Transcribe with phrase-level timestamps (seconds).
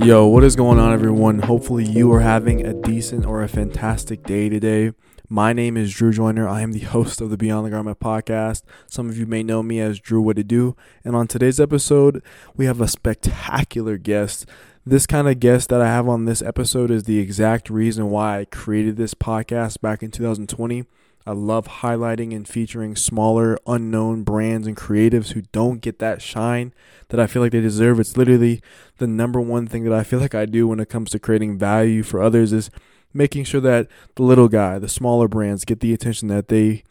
[0.00, 1.40] Yo, what is going on, everyone?
[1.40, 4.92] Hopefully, you are having a decent or a fantastic day today.
[5.28, 6.48] My name is Drew Joyner.
[6.48, 8.62] I am the host of the Beyond the Garment podcast.
[8.86, 10.76] Some of you may know me as Drew What to Do.
[11.04, 12.22] And on today's episode,
[12.56, 14.46] we have a spectacular guest.
[14.86, 18.38] This kind of guest that I have on this episode is the exact reason why
[18.38, 20.84] I created this podcast back in 2020.
[21.28, 26.72] I love highlighting and featuring smaller, unknown brands and creatives who don't get that shine
[27.08, 28.00] that I feel like they deserve.
[28.00, 28.62] It's literally
[28.96, 31.58] the number one thing that I feel like I do when it comes to creating
[31.58, 32.70] value for others is
[33.12, 36.82] making sure that the little guy, the smaller brands get the attention that they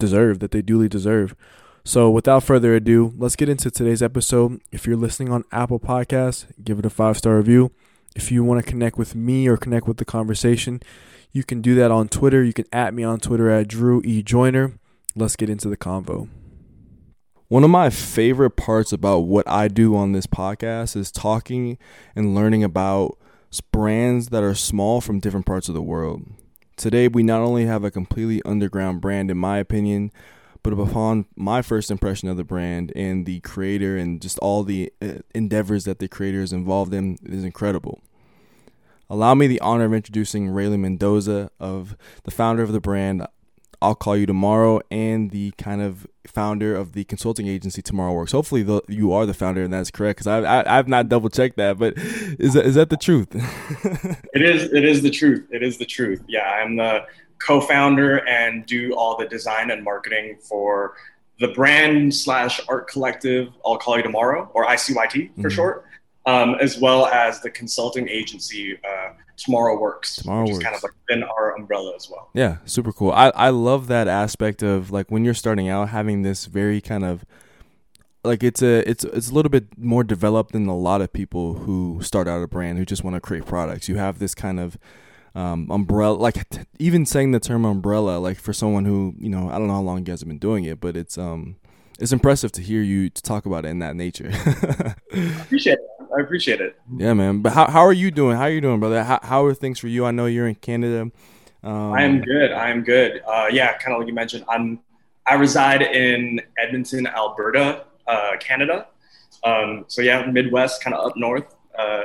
[0.00, 1.36] deserve, that they duly deserve.
[1.84, 4.60] So, without further ado, let's get into today's episode.
[4.72, 7.70] If you're listening on Apple Podcasts, give it a five star review.
[8.16, 10.82] If you want to connect with me or connect with the conversation,
[11.34, 12.42] you can do that on Twitter.
[12.42, 14.22] You can at me on Twitter at Drew E.
[14.22, 14.78] Joyner.
[15.16, 16.28] Let's get into the convo.
[17.48, 21.76] One of my favorite parts about what I do on this podcast is talking
[22.16, 23.18] and learning about
[23.72, 26.22] brands that are small from different parts of the world.
[26.76, 30.10] Today, we not only have a completely underground brand, in my opinion,
[30.62, 34.92] but upon my first impression of the brand and the creator and just all the
[35.02, 38.02] uh, endeavors that the creator is involved in is incredible.
[39.10, 43.26] Allow me the honor of introducing Raylan Mendoza, of the founder of the brand
[43.82, 48.32] I'll Call You Tomorrow, and the kind of founder of the consulting agency Tomorrow Works.
[48.32, 51.28] Hopefully, the, you are the founder, and that's correct because I, I I've not double
[51.28, 51.78] checked that.
[51.78, 53.28] But is that is that the truth?
[54.32, 54.72] it is.
[54.72, 55.46] It is the truth.
[55.50, 56.22] It is the truth.
[56.26, 57.04] Yeah, I'm the
[57.38, 60.94] co-founder and do all the design and marketing for
[61.40, 65.48] the brand slash art collective I'll Call You Tomorrow, or ICYT for mm-hmm.
[65.48, 65.84] short
[66.26, 70.58] um, as well as the consulting agency uh, Tomorrow Works, Tomorrow which Works.
[70.58, 72.30] is kind of like in our umbrella as well.
[72.34, 73.10] Yeah, super cool.
[73.12, 77.04] I, I love that aspect of like when you're starting out having this very kind
[77.04, 77.24] of
[78.22, 81.54] like it's a it's it's a little bit more developed than a lot of people
[81.54, 83.88] who start out a brand who just want to create products.
[83.88, 84.78] You have this kind of
[85.34, 89.50] um, umbrella, like t- even saying the term umbrella, like for someone who you know
[89.50, 91.56] I don't know how long you guys have been doing it, but it's um
[91.98, 94.32] it's impressive to hear you talk about it in that nature.
[95.42, 96.03] appreciate it.
[96.16, 96.78] I appreciate it.
[96.96, 97.40] Yeah, man.
[97.40, 98.36] But how how are you doing?
[98.36, 99.02] How are you doing, brother?
[99.02, 100.04] How how are things for you?
[100.04, 101.10] I know you're in Canada.
[101.62, 102.52] Um, I am good.
[102.52, 103.22] I am good.
[103.26, 104.44] Uh, yeah, kind of like you mentioned.
[104.48, 104.80] I'm
[105.26, 108.88] I reside in Edmonton, Alberta, uh, Canada.
[109.42, 111.54] Um, so yeah, Midwest, kind of up north.
[111.78, 112.02] Uh,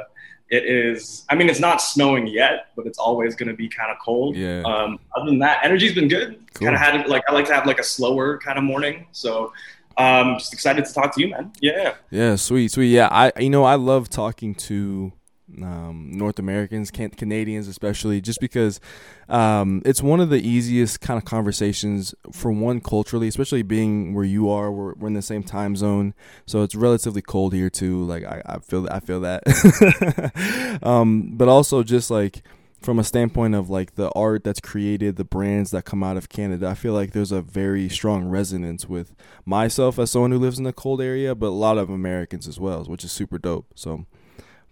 [0.50, 1.26] it is.
[1.30, 4.36] I mean, it's not snowing yet, but it's always going to be kind of cold.
[4.36, 4.64] Yeah.
[4.64, 6.44] Um, other than that, energy's been good.
[6.54, 6.66] Cool.
[6.66, 9.08] Kind of had like I like to have like a slower kind of morning.
[9.12, 9.54] So
[10.00, 11.52] um, just excited to talk to you, man.
[11.62, 11.96] Yeah.
[12.10, 12.88] Yeah, sweet, sweet.
[12.92, 15.14] Yeah, I you know I love talking to
[15.62, 18.80] um, North Americans, can- Canadians especially, just because
[19.28, 24.26] um, it's one of the easiest kind of conversations for one culturally, especially being where
[24.26, 24.72] you are.
[24.72, 26.14] We're, we're in the same time zone,
[26.46, 28.04] so it's relatively cold here too.
[28.04, 32.44] Like I, I feel I feel that, um, but also just like
[32.82, 36.30] from a standpoint of like the art that's created, the brands that come out of
[36.30, 40.60] Canada, I feel like there's a very strong resonance with myself as someone who lives
[40.60, 43.68] in a cold area, but a lot of Americans as well, which is super dope.
[43.76, 44.06] So,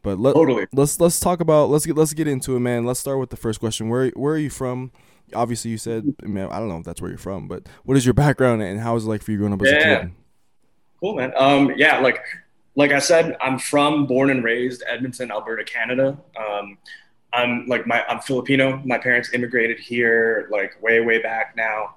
[0.03, 0.67] but let, totally.
[0.71, 2.85] let's let's talk about let's get let's get into it, man.
[2.85, 3.89] Let's start with the first question.
[3.89, 4.91] Where where are you from?
[5.33, 8.05] Obviously, you said man, I don't know if that's where you're from, but what is
[8.05, 9.77] your background and how is it like for you growing up as yeah.
[9.77, 10.11] a kid?
[11.01, 11.33] Cool, man.
[11.37, 12.23] Um, yeah, like
[12.75, 16.17] like I said, I'm from born and raised Edmonton, Alberta, Canada.
[16.39, 16.77] Um,
[17.33, 18.81] I'm like my I'm Filipino.
[18.85, 21.95] My parents immigrated here like way way back now.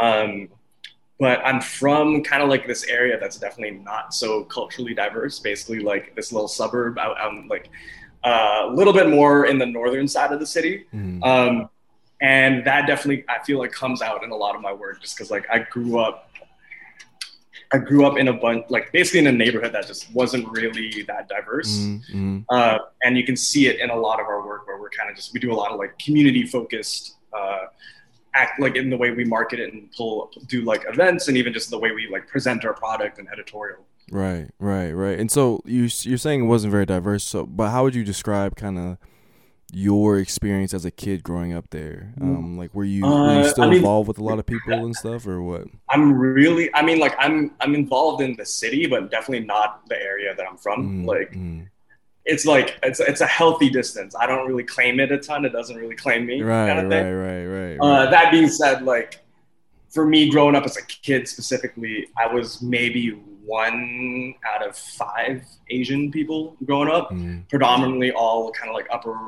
[0.00, 0.48] Um,
[1.18, 5.38] but I'm from kind of like this area that's definitely not so culturally diverse.
[5.38, 7.70] Basically, like this little suburb out, out like
[8.24, 10.86] uh, a little bit more in the northern side of the city.
[10.92, 11.24] Mm.
[11.24, 11.68] Um,
[12.20, 15.16] and that definitely I feel like comes out in a lot of my work just
[15.16, 16.30] because like I grew up
[17.72, 21.02] I grew up in a bunch, like basically in a neighborhood that just wasn't really
[21.04, 21.78] that diverse.
[21.78, 22.40] Mm-hmm.
[22.48, 25.08] Uh, and you can see it in a lot of our work where we're kind
[25.08, 27.66] of just, we do a lot of like community focused, uh,
[28.34, 31.52] act like in the way we market it and pull, do like events and even
[31.52, 33.84] just the way we like present our product and editorial.
[34.10, 35.18] Right, right, right.
[35.18, 37.24] And so you, you're saying it wasn't very diverse.
[37.24, 38.98] So, but how would you describe kind of
[39.74, 42.12] your experience as a kid growing up there?
[42.20, 42.36] Mm.
[42.36, 44.38] Um, like, were you, were you uh, still uh, I mean, involved with a lot
[44.38, 45.64] of people and stuff, or what?
[45.88, 49.96] I'm really, I mean, like, I'm I'm involved in the city, but definitely not the
[49.96, 51.04] area that I'm from.
[51.04, 51.66] Mm, like, mm.
[52.26, 54.14] it's like it's it's a healthy distance.
[54.14, 55.44] I don't really claim it a ton.
[55.44, 56.42] It doesn't really claim me.
[56.42, 57.80] Right, kind of right, right, right, right.
[57.80, 59.24] Uh, that being said, like,
[59.88, 65.44] for me, growing up as a kid specifically, I was maybe one out of five
[65.70, 67.48] Asian people growing up, mm.
[67.48, 69.18] predominantly all kind of like upper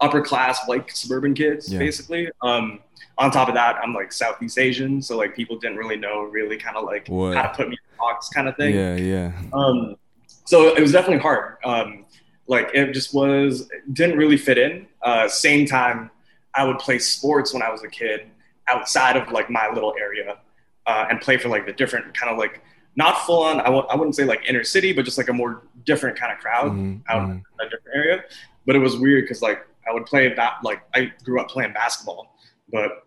[0.00, 1.78] upper class white suburban kids yeah.
[1.78, 2.80] basically um
[3.18, 6.56] on top of that i'm like southeast asian so like people didn't really know really
[6.56, 7.34] kind of like what?
[7.34, 9.96] how to put me in a box kind of thing yeah yeah um
[10.44, 12.04] so it was definitely hard um
[12.48, 14.86] like it just was didn't really fit in.
[15.02, 16.10] Uh, same time,
[16.54, 18.28] I would play sports when I was a kid
[18.68, 20.38] outside of like my little area
[20.86, 22.62] uh, and play for like the different kind of like
[22.94, 23.60] not full on.
[23.60, 26.32] I w- I wouldn't say like inner city, but just like a more different kind
[26.32, 27.32] of crowd Mhm, out mhm.
[27.32, 28.24] in a different area.
[28.64, 31.72] But it was weird because like I would play that like I grew up playing
[31.72, 32.36] basketball,
[32.70, 33.06] but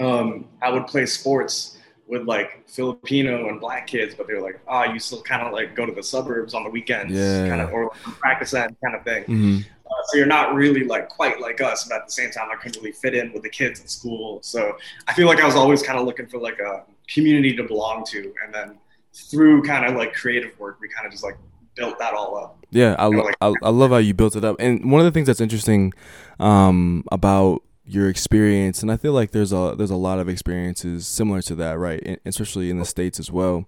[0.00, 1.76] um, I would play sports
[2.06, 5.52] with like Filipino and black kids, but they were like, oh, you still kind of
[5.52, 7.48] like go to the suburbs on the weekends, Yeah.
[7.48, 9.24] kind of or like, practice that kind of thing.
[9.24, 9.64] Mhm.
[9.86, 12.56] Uh, so you're not really like quite like us, but at the same time, I
[12.56, 14.40] couldn't really fit in with the kids at school.
[14.42, 14.76] So
[15.06, 18.04] I feel like I was always kind of looking for like a community to belong
[18.06, 18.78] to, and then
[19.12, 21.36] through kind of like creative work, we kind of just like
[21.80, 22.64] built that all up.
[22.70, 24.56] Yeah, I, like- I I love how you built it up.
[24.60, 25.92] And one of the things that's interesting
[26.38, 31.06] um, about your experience, and I feel like there's a there's a lot of experiences
[31.06, 32.00] similar to that, right?
[32.06, 33.66] And especially in the states as well.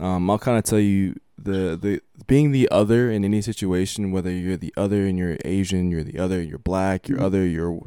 [0.00, 4.30] Um, I'll kind of tell you the the being the other in any situation, whether
[4.30, 7.80] you're the other and you're Asian, you're the other, you're black, you're other, you're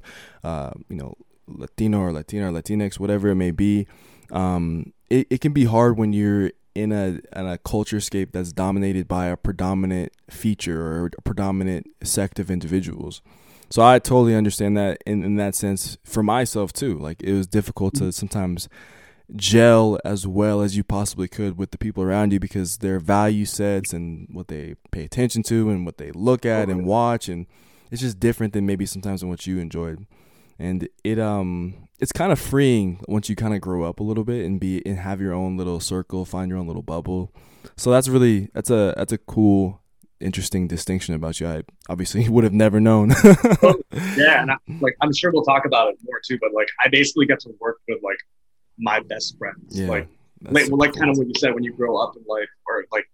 [0.43, 1.13] uh, you know
[1.47, 3.87] Latino or Latina or Latinx, whatever it may be.
[4.31, 8.53] Um, it, it can be hard when you're in a in a culture scape that's
[8.53, 13.21] dominated by a predominant feature or a predominant sect of individuals.
[13.69, 16.97] So I totally understand that in, in that sense for myself too.
[16.97, 18.69] Like it was difficult to sometimes
[19.35, 23.45] gel as well as you possibly could with the people around you because their value
[23.45, 27.45] sets and what they pay attention to and what they look at and watch and
[27.91, 30.05] it's just different than maybe sometimes what you enjoyed.
[30.59, 34.23] And it um it's kind of freeing once you kind of grow up a little
[34.23, 37.33] bit and be and have your own little circle, find your own little bubble.
[37.75, 39.81] So that's really that's a that's a cool
[40.19, 41.47] interesting distinction about you.
[41.47, 43.11] I obviously would have never known.
[44.15, 46.37] Yeah, and I, like I'm sure we'll talk about it more too.
[46.39, 48.17] But like I basically get to work with like
[48.77, 49.79] my best friends.
[49.79, 50.07] Yeah, Like
[50.43, 50.99] like, super like cool.
[51.01, 53.05] kind of what you said when you grow up in life, or like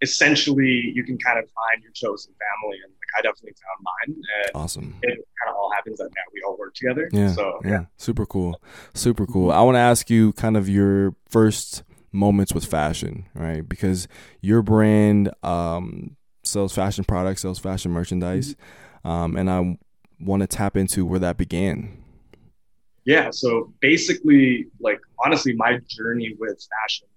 [0.00, 4.62] essentially you can kind of find your chosen family, and I definitely found mine, and
[4.62, 4.96] awesome.
[5.02, 7.08] it kind of all happens like that now we all work together.
[7.12, 8.60] Yeah, So yeah, super cool,
[8.94, 9.50] super cool.
[9.50, 11.82] I want to ask you kind of your first
[12.12, 13.66] moments with fashion, right?
[13.66, 14.08] Because
[14.40, 18.56] your brand um, sells fashion products, sells fashion merchandise,
[19.04, 19.78] um, and I
[20.20, 22.02] want to tap into where that began.
[23.04, 23.30] yeah.
[23.30, 27.08] So basically, like honestly, my journey with fashion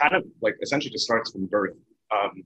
[0.00, 1.76] kind of like essentially just starts from birth.
[2.10, 2.44] Um,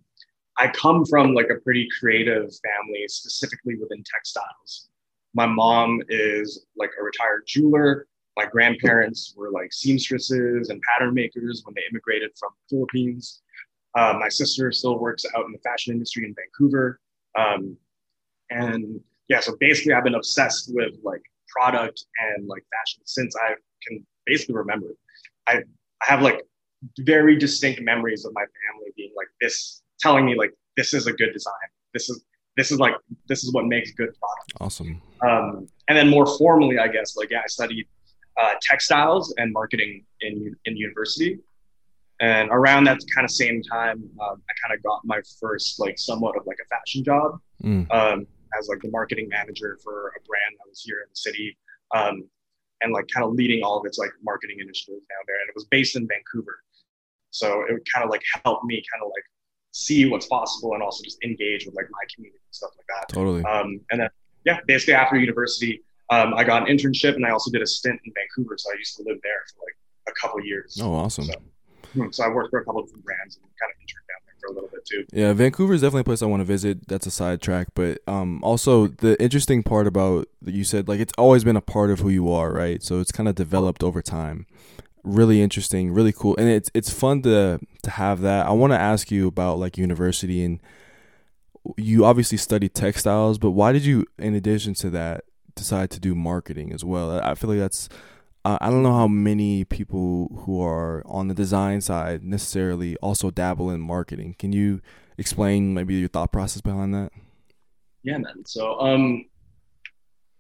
[0.59, 4.89] I come from like a pretty creative family, specifically within textiles.
[5.35, 8.07] My mom is like a retired jeweler.
[8.37, 13.43] My grandparents were like seamstresses and pattern makers when they immigrated from the Philippines.
[13.97, 17.01] Uh, my sister still works out in the fashion industry in Vancouver.
[17.39, 17.77] Um,
[18.51, 22.05] and yeah, so basically, I've been obsessed with like product
[22.37, 23.55] and like fashion since I
[23.87, 24.89] can basically remember.
[25.47, 25.63] I
[26.03, 26.43] I have like
[27.01, 31.13] very distinct memories of my family being like this, telling me like this is a
[31.13, 31.69] good design.
[31.95, 32.25] This is
[32.57, 32.95] this is like
[33.29, 34.53] this is what makes good product.
[34.61, 35.01] Awesome.
[35.23, 37.87] Um, and then more formally, I guess like yeah, I studied
[38.41, 41.39] uh, textiles and marketing in in university.
[42.21, 45.97] And around that kind of same time, um, I kind of got my first like
[45.99, 47.91] somewhat of like a fashion job Mm.
[47.93, 48.25] um,
[48.57, 51.59] as like the marketing manager for a brand that was here in the city,
[51.95, 52.23] um,
[52.83, 55.41] and like kind of leading all of its like marketing initiatives down there.
[55.41, 56.61] And it was based in Vancouver,
[57.31, 59.25] so it would kind of like help me kind of like
[59.73, 63.13] see what's possible and also just engage with like my community and stuff like that.
[63.13, 63.45] Totally.
[63.45, 64.09] Um, and then
[64.45, 68.01] yeah, basically after university, um, I got an internship and I also did a stint
[68.05, 69.77] in Vancouver, so I used to live there for like
[70.09, 70.79] a couple years.
[70.83, 71.25] Oh, awesome.
[71.25, 71.35] So,
[71.93, 74.21] hmm, so I worked for a couple of different brands and kind of interned down
[74.25, 75.05] there for a little bit too.
[75.13, 76.89] Yeah, Vancouver is definitely a place I want to visit.
[76.89, 81.13] That's a sidetrack, but um, also the interesting part about that you said, like it's
[81.19, 82.83] always been a part of who you are, right?
[82.83, 84.47] So it's kind of developed over time.
[85.05, 88.47] Really interesting, really cool, and it's it's fun to to have that.
[88.47, 90.61] I want to ask you about like university, and
[91.77, 95.25] you obviously studied textiles, but why did you, in addition to that,
[95.55, 97.21] decide to do marketing as well?
[97.21, 97.89] I feel like that's
[98.45, 103.31] uh, I don't know how many people who are on the design side necessarily also
[103.31, 104.37] dabble in marketing.
[104.39, 104.81] Can you
[105.19, 107.13] explain maybe your thought process behind that?
[108.05, 108.45] Yeah, man.
[108.47, 109.27] So, um,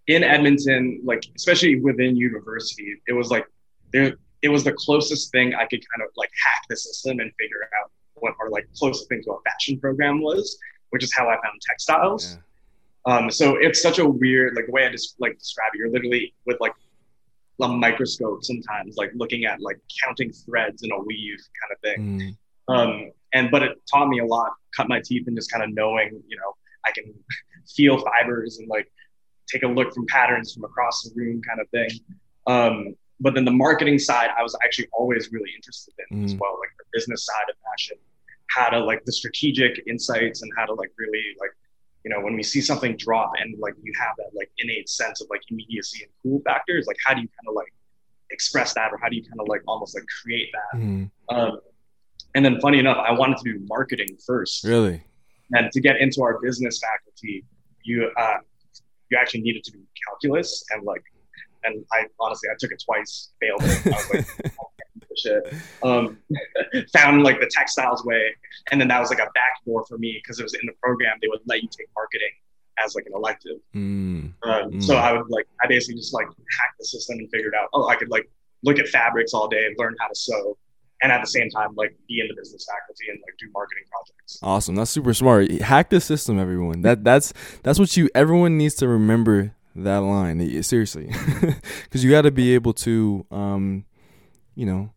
[0.07, 3.47] in Edmonton, like especially within university, it was like
[3.93, 4.17] there.
[4.42, 7.68] It was the closest thing I could kind of like hack the system and figure
[7.83, 10.59] out what our like closest thing to a fashion program was,
[10.90, 12.38] which is how I found textiles.
[13.07, 15.78] Um, so it's such a weird like the way I just like describe it.
[15.78, 16.73] You're literally with like
[17.61, 22.37] a microscope sometimes, like looking at like counting threads in a weave kind of thing.
[22.68, 24.52] Mm, Um, and but it taught me a lot.
[24.76, 26.54] Cut my teeth and just kind of knowing, you know,
[26.87, 27.12] I can
[27.76, 28.90] feel fibers and like
[29.49, 31.88] take a look from patterns from across the room, kind of thing.
[32.47, 36.38] Um, but then the marketing side, I was actually always really interested in as Mm.
[36.40, 37.96] well, like the business side of fashion.
[38.56, 41.50] how to like the strategic insights and how to like really like
[42.02, 45.20] you know when we see something drop and like you have that like innate sense
[45.20, 47.70] of like immediacy and cool factors like how do you kind of like
[48.30, 51.10] express that or how do you kind of like almost like create that Mhm.
[51.28, 51.60] um,
[52.34, 55.02] and then funny enough i wanted to do marketing first Really?
[55.52, 57.44] and to get into our business faculty
[57.84, 58.38] you uh,
[59.10, 61.04] you actually needed to do calculus and like
[61.75, 64.26] and i honestly i took it twice failed it i was like
[64.60, 64.68] oh,
[65.16, 66.18] shit um,
[66.92, 68.34] found like the textiles way
[68.70, 71.16] and then that was like a backdoor for me because it was in the program
[71.22, 72.30] they would let you take marketing
[72.84, 74.32] as like an elective Mm.
[74.44, 74.98] um, so Mm.
[75.00, 77.96] i would like i basically just like hacked the system and figured out oh i
[77.96, 78.28] could like
[78.64, 80.56] look at fabrics all day and learn how to sew
[81.02, 83.84] and at the same time like be in the business faculty and like do marketing
[83.90, 84.75] projects Awesome.
[84.75, 85.50] That's super smart.
[85.62, 86.82] Hack the system, everyone.
[86.82, 87.32] That that's
[87.62, 88.10] that's what you.
[88.14, 89.54] Everyone needs to remember
[89.85, 90.62] that line.
[90.62, 91.06] Seriously,
[91.85, 93.85] because you got to be able to, um,
[94.54, 94.90] you know,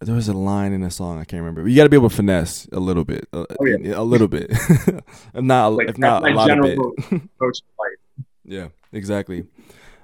[0.00, 1.62] there was a line in a song I can't remember.
[1.62, 3.98] But you got to be able to finesse a little bit, a, Oh, yeah.
[3.98, 4.50] a little bit,
[5.34, 6.78] not, like if not a lot of
[7.10, 7.60] approach
[8.44, 9.46] Yeah, exactly.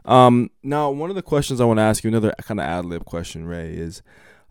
[0.04, 2.84] Um, now, one of the questions I want to ask you, another kind of ad
[2.86, 4.02] lib question, Ray, is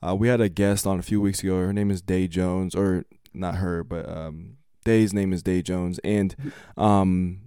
[0.02, 1.56] uh, we had a guest on a few weeks ago.
[1.58, 6.00] Her name is Day Jones, or not her, but um, Day's name is Day Jones,
[6.04, 6.36] and
[6.78, 7.42] um,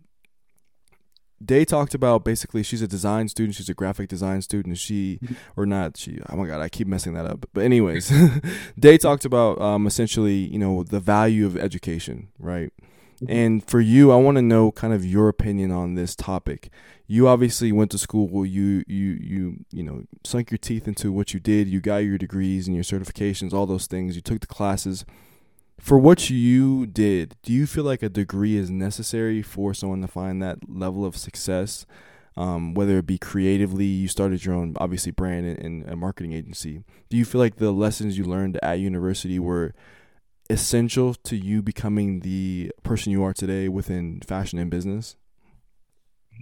[1.44, 4.78] Day talked about basically she's a design student, she's a graphic design student.
[4.78, 5.20] She
[5.56, 6.18] or not she?
[6.28, 7.46] Oh my god, I keep messing that up.
[7.52, 8.12] But anyways,
[8.78, 12.72] Day talked about um, essentially, you know, the value of education, right?
[13.28, 16.70] And for you, I want to know kind of your opinion on this topic.
[17.06, 18.46] You obviously went to school.
[18.46, 21.68] You you you you know sunk your teeth into what you did.
[21.68, 24.16] You got your degrees and your certifications, all those things.
[24.16, 25.04] You took the classes.
[25.84, 30.08] For what you did, do you feel like a degree is necessary for someone to
[30.08, 31.84] find that level of success?
[32.38, 36.32] Um, whether it be creatively, you started your own obviously brand and, and a marketing
[36.32, 36.84] agency.
[37.10, 39.74] Do you feel like the lessons you learned at university were
[40.48, 45.16] essential to you becoming the person you are today within fashion and business?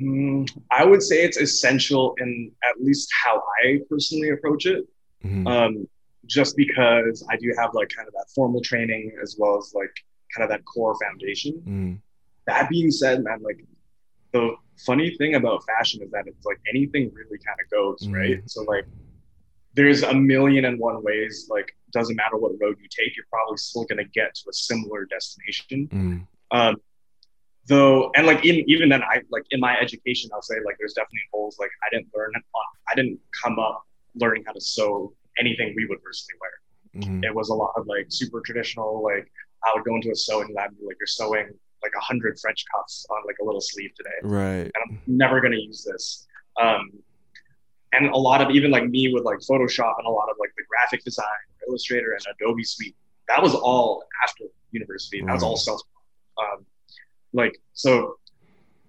[0.00, 4.86] Mm, I would say it's essential in at least how I personally approach it.
[5.24, 5.48] Mhm.
[5.48, 5.88] Um,
[6.26, 9.92] just because I do have like kind of that formal training as well as like
[10.34, 11.62] kind of that core foundation.
[11.66, 12.00] Mhm.
[12.46, 13.64] That being said, man, like
[14.32, 14.54] the
[14.86, 18.14] funny thing about fashion is that it's like anything really kind of goes, Mhm.
[18.14, 18.50] right?
[18.50, 18.86] So like
[19.74, 23.56] there's a million and one ways, like doesn't matter what road you take, you're probably
[23.56, 25.88] still gonna get to a similar destination.
[25.88, 26.26] Mhm.
[26.50, 26.76] Um,
[27.66, 30.94] though, and like in, even then, I like in my education, I'll say like there's
[30.94, 31.58] definitely holes.
[31.58, 32.32] Like I didn't learn,
[32.88, 33.82] I didn't come up
[34.14, 37.02] learning how to sew anything we would personally wear.
[37.02, 37.24] Mhm.
[37.24, 39.02] It was a lot of like super traditional.
[39.02, 39.30] Like
[39.64, 41.48] I would go into a sewing lab and be like, you're sewing
[41.82, 44.64] like a hundred French cuffs on like a little sleeve today, Right.
[44.66, 46.26] and I'm never gonna use this.
[46.60, 46.90] Um,
[47.92, 50.50] and a lot of even like me with like Photoshop and a lot of like
[50.56, 51.26] the graphic design,
[51.68, 52.96] Illustrator, and Adobe Suite.
[53.28, 55.22] That was all after university.
[55.26, 55.58] That was all Right.
[55.58, 55.80] self.
[56.38, 56.66] Um,
[57.32, 58.16] like so,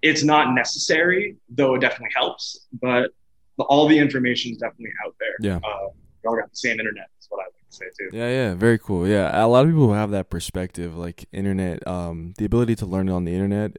[0.02, 2.66] it's not necessary, though it definitely helps.
[2.80, 3.10] But
[3.58, 5.34] the, all the information is definitely out there.
[5.40, 5.56] Yeah.
[5.62, 5.88] Uh,
[6.24, 7.08] we all got the same internet.
[7.20, 8.16] Is what I like to say too.
[8.16, 9.06] Yeah, yeah, very cool.
[9.06, 13.08] Yeah, a lot of people have that perspective, like internet, um, the ability to learn
[13.08, 13.78] on the internet.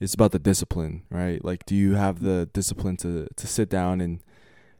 [0.00, 1.42] It's about the discipline, right?
[1.44, 4.20] Like, do you have the discipline to to sit down and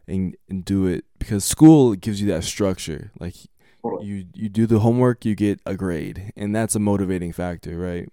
[0.07, 1.05] and and do it?
[1.19, 3.13] Because school gives you that structure.
[3.21, 3.35] Like,
[3.83, 4.07] Totally.
[4.07, 8.09] you you do the homework, you get a grade, and that's a motivating factor, right?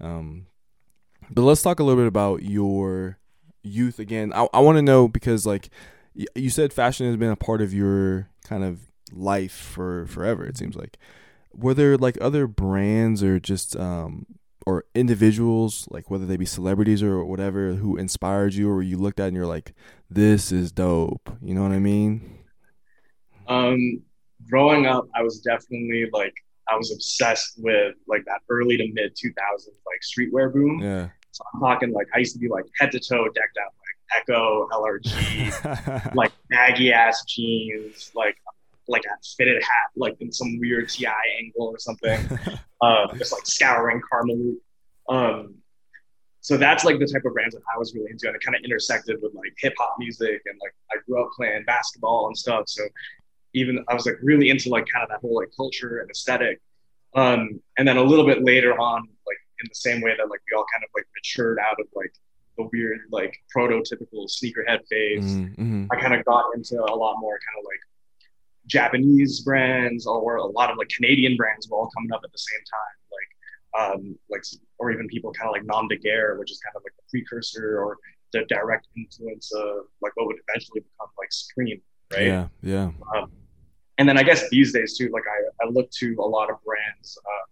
[0.00, 0.46] Um,
[1.30, 3.18] but let's talk a little bit about your
[3.62, 4.32] youth again.
[4.32, 5.68] I I want to know because like
[6.14, 8.80] you said, fashion has been a part of your kind of
[9.12, 10.44] life for forever.
[10.46, 10.98] It seems like.
[11.54, 14.24] Were there like other brands or just um
[14.64, 19.20] or individuals like whether they be celebrities or whatever who inspired you or you looked
[19.20, 19.74] at and you're like
[20.08, 22.38] this is dope you know what i mean
[23.48, 24.02] Um,
[24.48, 26.34] growing up, I was definitely like
[26.68, 30.78] I was obsessed with like that early to mid 2000s like streetwear boom.
[30.80, 33.72] yeah So I'm talking like I used to be like head to toe decked out
[34.16, 38.36] Ecko, LRG, like baggy ass jeans, like
[38.88, 41.06] like a fitted hat, like in some weird TI
[41.38, 42.20] angle or something.
[42.80, 44.54] um, just like scouring Carmel.
[45.08, 45.54] Um,
[46.40, 48.56] so that's like the type of brands that I was really into, and it kind
[48.56, 52.36] of intersected with like hip hop music, and like I grew up playing basketball and
[52.36, 52.64] stuff.
[52.66, 52.82] So
[53.54, 56.60] even I was like really into like kind of that whole like culture and aesthetic.
[57.14, 60.40] Um, and then a little bit later on, like in the same way that like
[60.50, 62.12] we all kind of like matured out of like
[62.56, 65.24] the weird like prototypical sneakerhead phase.
[65.24, 65.86] Mhm, mhm.
[65.90, 67.80] I kind of got into a lot more kind of like
[68.66, 72.38] Japanese brands or a lot of like Canadian brands were all coming up at the
[72.38, 73.30] same time, like
[73.98, 74.42] um, like
[74.78, 77.02] or even people kind of like Nom de Guerre, which is kind of like the
[77.10, 77.98] precursor or
[78.32, 81.80] the direct influence of like what would eventually become like Supreme,
[82.12, 82.26] right?
[82.26, 83.30] yeah yeah Um,
[83.98, 86.56] and then I guess these days too, like I, I look to a lot of
[86.64, 87.44] brands uh,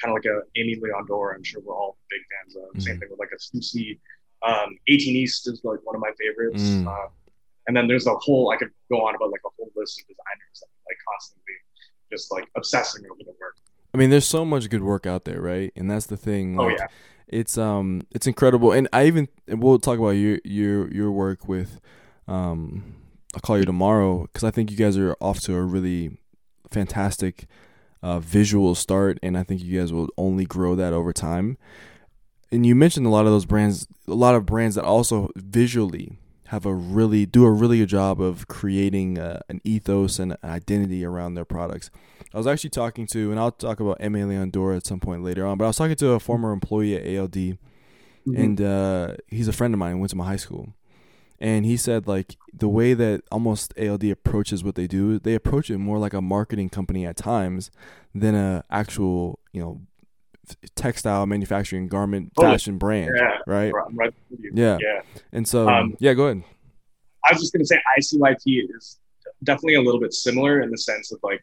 [0.00, 1.34] kind of like a Aimé Leon Dore.
[1.34, 2.74] I'm sure we're all big fans of.
[2.74, 2.82] Mm.
[2.82, 3.98] Same thing with like a Stussy.
[4.46, 6.62] Um, 18 East is like one of my favorites.
[6.62, 6.86] Mm.
[6.86, 7.08] Uh,
[7.66, 10.06] and then there's a whole I could go on about like a whole list of
[10.06, 11.54] designers that I'm like constantly
[12.10, 13.56] just like obsessing over the work.
[13.92, 15.72] I mean, there's so much good work out there, right?
[15.76, 16.58] And that's the thing.
[16.58, 16.86] Oh, like, oh yeah.
[17.28, 21.78] It's um it's incredible, and I even we'll talk about your your your work with
[22.26, 22.96] um
[23.34, 26.16] I'll call you tomorrow because I think you guys are off to a really
[26.70, 27.46] fantastic
[28.02, 31.58] uh, visual start, and I think you guys will only grow that over time.
[32.50, 36.18] And you mentioned a lot of those brands, a lot of brands that also visually
[36.48, 40.38] have a really do a really good job of creating uh, an ethos and an
[40.50, 41.90] identity around their products.
[42.32, 45.22] I was actually talking to, and I'll talk about Aimé Leon Dore at some point
[45.22, 48.34] later on, but I was talking to a former employee at ALD, mm-hmm.
[48.34, 49.98] and uh, he's a friend of mine.
[49.98, 50.72] Went to my high school,
[51.38, 55.68] and he said like the way that almost ALD approaches what they do, they approach
[55.68, 57.70] it more like a marketing company at times
[58.14, 59.82] than a actual you know
[60.74, 63.38] textile manufacturing garment oh, fashion brand, yeah.
[63.46, 63.72] right?
[63.92, 64.14] right
[64.52, 64.78] yeah.
[64.80, 65.00] yeah.
[65.32, 66.44] And so, um, yeah, go ahead.
[67.24, 68.98] I was just going to say ICYT is
[69.44, 71.40] definitely a little bit similar in the sense of like,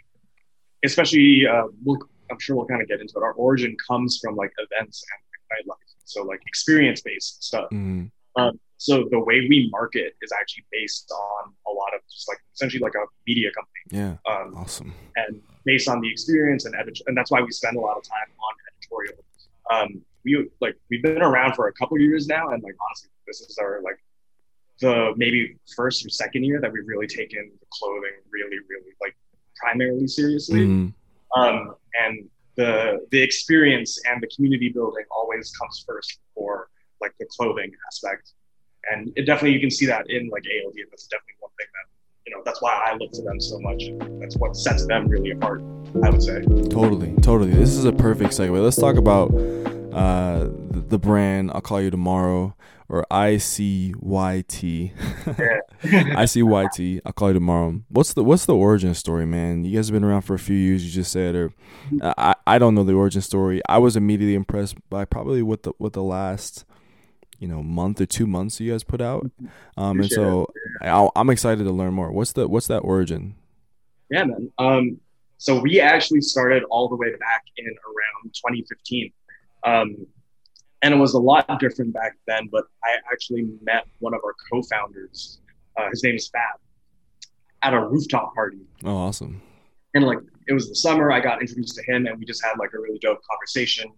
[0.83, 1.99] especially, uh, we'll,
[2.31, 3.23] I'm sure we'll kind of get into it.
[3.23, 5.75] Our origin comes from like events and nightlife.
[6.05, 7.65] So like experience based stuff.
[7.71, 8.41] Mm-hmm.
[8.41, 12.37] Um, so the way we market is actually based on a lot of just like
[12.53, 13.81] essentially like a media company.
[13.91, 14.17] Yeah.
[14.31, 14.93] Um, awesome.
[15.15, 18.29] And based on the experience and and that's why we spend a lot of time
[18.37, 18.53] on
[18.85, 19.23] editorial.
[19.71, 23.41] Um, we like we've been around for a couple years now, and like honestly, this
[23.41, 23.99] is our like
[24.81, 29.15] the maybe first or second year that we've really taken the clothing really, really like
[29.55, 30.61] primarily seriously.
[30.61, 31.41] Mm-hmm.
[31.41, 36.69] Um, and the the experience and the community building always comes first for
[37.01, 38.31] like the clothing aspect.
[38.91, 40.75] And it definitely you can see that in like ALD.
[40.89, 41.94] That's definitely one thing that
[42.25, 43.83] you know that's why I look to them so much.
[44.19, 45.61] That's what sets them really apart.
[46.03, 46.41] I would say.
[46.41, 47.51] Totally, totally.
[47.51, 48.61] This is a perfect segue.
[48.61, 49.29] Let's talk about
[49.93, 51.51] uh, the, brand.
[51.53, 52.53] I'll call you tomorrow
[52.89, 53.93] or ICYT.
[55.83, 57.01] ICYT.
[57.05, 57.81] I'll call you tomorrow.
[57.89, 59.63] What's the What's the origin story, man?
[59.63, 60.83] You guys have been around for a few years.
[60.83, 61.53] You just said, or
[62.01, 63.61] I I don't know the origin story.
[63.69, 66.65] I was immediately impressed by probably what the what the last
[67.39, 69.29] you know month or two months you guys put out
[69.77, 70.47] um and so
[70.81, 72.11] i am excited to learn more.
[72.11, 73.35] What's the what's that origin?
[74.09, 74.51] Yeah man.
[74.57, 74.99] Um
[75.37, 79.11] so we actually started all the way back in around 2015
[79.65, 79.95] um
[80.81, 84.33] and it was a lot different back then but i actually met one of our
[84.51, 85.39] co-founders.
[85.77, 86.59] Uh, his name is Fab
[87.63, 88.59] at a rooftop party.
[88.83, 89.41] Oh awesome.
[89.93, 92.53] And like it was the summer i got introduced to him and we just had
[92.59, 93.91] like a really dope conversation.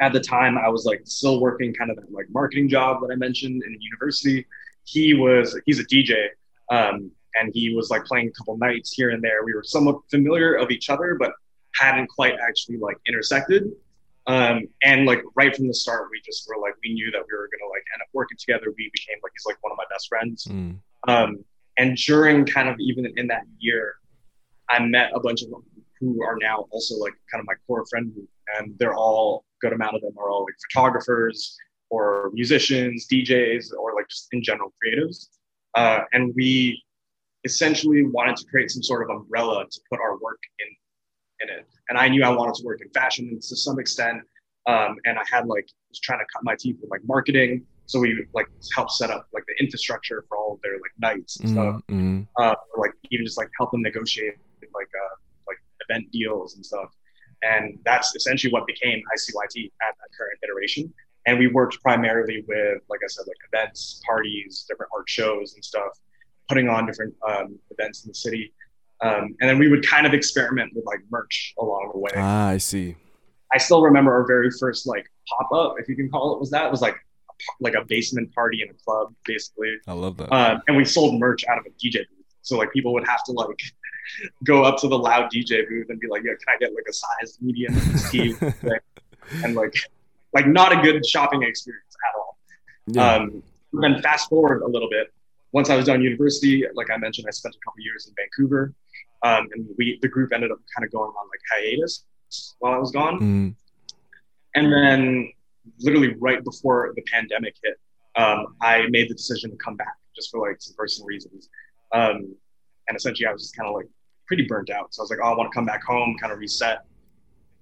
[0.00, 3.12] At the time I was like still working kind of that like marketing job that
[3.12, 4.46] I mentioned in university.
[4.84, 6.28] He was he's a DJ.
[6.70, 9.44] Um, and he was like playing a couple nights here and there.
[9.44, 11.32] We were somewhat familiar of each other, but
[11.74, 13.70] hadn't quite actually like intersected.
[14.26, 17.36] Um, and like right from the start, we just were like we knew that we
[17.36, 18.66] were gonna like end up working together.
[18.76, 20.46] We became like he's like one of my best friends.
[20.46, 20.78] Mm.
[21.08, 21.44] Um,
[21.78, 23.94] and during kind of even in that year,
[24.70, 25.64] I met a bunch of them
[25.98, 29.72] who are now also like kind of my core friend group, and they're all good
[29.72, 31.56] amount of them are all like photographers
[31.92, 35.28] or musicians, DJs, or like just in general creatives.
[35.74, 36.82] Uh, and we
[37.44, 40.68] essentially wanted to create some sort of umbrella to put our work in
[41.42, 41.66] in it.
[41.88, 44.22] And I knew I wanted to work in fashion to some extent.
[44.66, 47.66] Um, and I had like was trying to cut my teeth with like marketing.
[47.86, 51.40] So we like helped set up like the infrastructure for all of their like nights
[51.40, 51.74] and stuff.
[51.90, 52.22] Mm-hmm.
[52.40, 54.34] Uh, or, like even just like help them negotiate
[54.74, 55.14] like uh,
[55.46, 56.88] like event deals and stuff.
[57.42, 60.94] And that's essentially what became ICYT at that current iteration.
[61.26, 65.64] And we worked primarily with, like I said, like events, parties, different art shows and
[65.64, 65.98] stuff,
[66.48, 68.52] putting on different um, events in the city.
[69.00, 72.10] Um, and then we would kind of experiment with like merch along the way.
[72.16, 72.96] Ah, I see.
[73.52, 76.50] I still remember our very first like pop up, if you can call it, was
[76.50, 76.96] that it was like
[77.60, 79.74] like a basement party in a club, basically.
[79.86, 80.32] I love that.
[80.32, 83.22] Uh, and we sold merch out of a DJ booth, so like people would have
[83.24, 83.60] to like
[84.44, 86.86] go up to the loud DJ booth and be like, "Yeah, can I get like
[86.88, 87.74] a size medium
[88.10, 88.34] tea?"
[89.44, 89.74] and like,
[90.32, 92.38] like not a good shopping experience at all.
[92.86, 93.14] Yeah.
[93.14, 93.42] Um,
[93.72, 95.12] then fast forward a little bit.
[95.52, 98.74] Once I was done university, like I mentioned, I spent a couple years in Vancouver,
[99.22, 102.04] um, and we the group ended up kind of going on like hiatus
[102.58, 103.20] while I was gone.
[103.20, 103.54] Mm.
[104.54, 105.32] And then,
[105.78, 107.78] literally right before the pandemic hit,
[108.16, 111.48] um, I made the decision to come back just for like some personal reasons.
[111.92, 112.34] Um,
[112.88, 113.88] and essentially, I was just kind of like
[114.26, 114.94] pretty burnt out.
[114.94, 116.80] So I was like, oh, I want to come back home, kind of reset,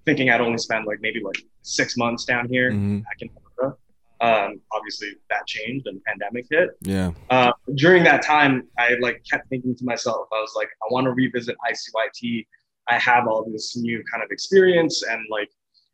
[0.05, 2.99] thinking I'd only spend like maybe like six months down here mm-hmm.
[2.99, 3.77] back in Florida.
[4.21, 6.69] Um, obviously, that changed and the pandemic hit.
[6.81, 7.11] Yeah.
[7.29, 11.05] Uh, during that time, I like kept thinking to myself, I was like, I want
[11.05, 12.45] to revisit ICYT.
[12.87, 15.49] I have all this new kind of experience and like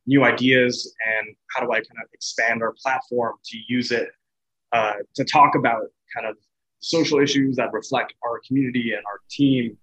[0.07, 4.09] new ideas and how do I kind of expand our platform to use it
[4.73, 6.35] uh, to talk about kind of
[6.79, 9.77] social issues that reflect our community and our team,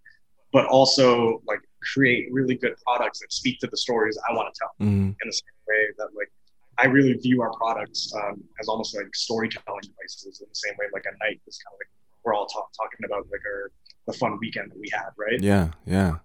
[0.52, 1.60] but also like
[1.92, 5.08] create really good products that speak to the stories I want to tell mm-hmm.
[5.08, 6.30] in the same way that like
[6.78, 10.86] I really view our products um, as almost like storytelling devices in the same way
[10.92, 11.90] like a night is kind of like
[12.24, 13.70] we're all talk- talking about like our
[14.06, 15.40] the fun weekend that we had, right?
[15.40, 16.16] Yeah, yeah.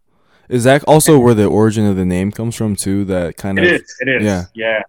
[0.50, 3.06] Is that also where the origin of the name comes from too?
[3.06, 3.98] That kind it of it is.
[4.02, 4.24] It is.
[4.24, 4.46] Yeah.
[4.56, 4.82] Yeah.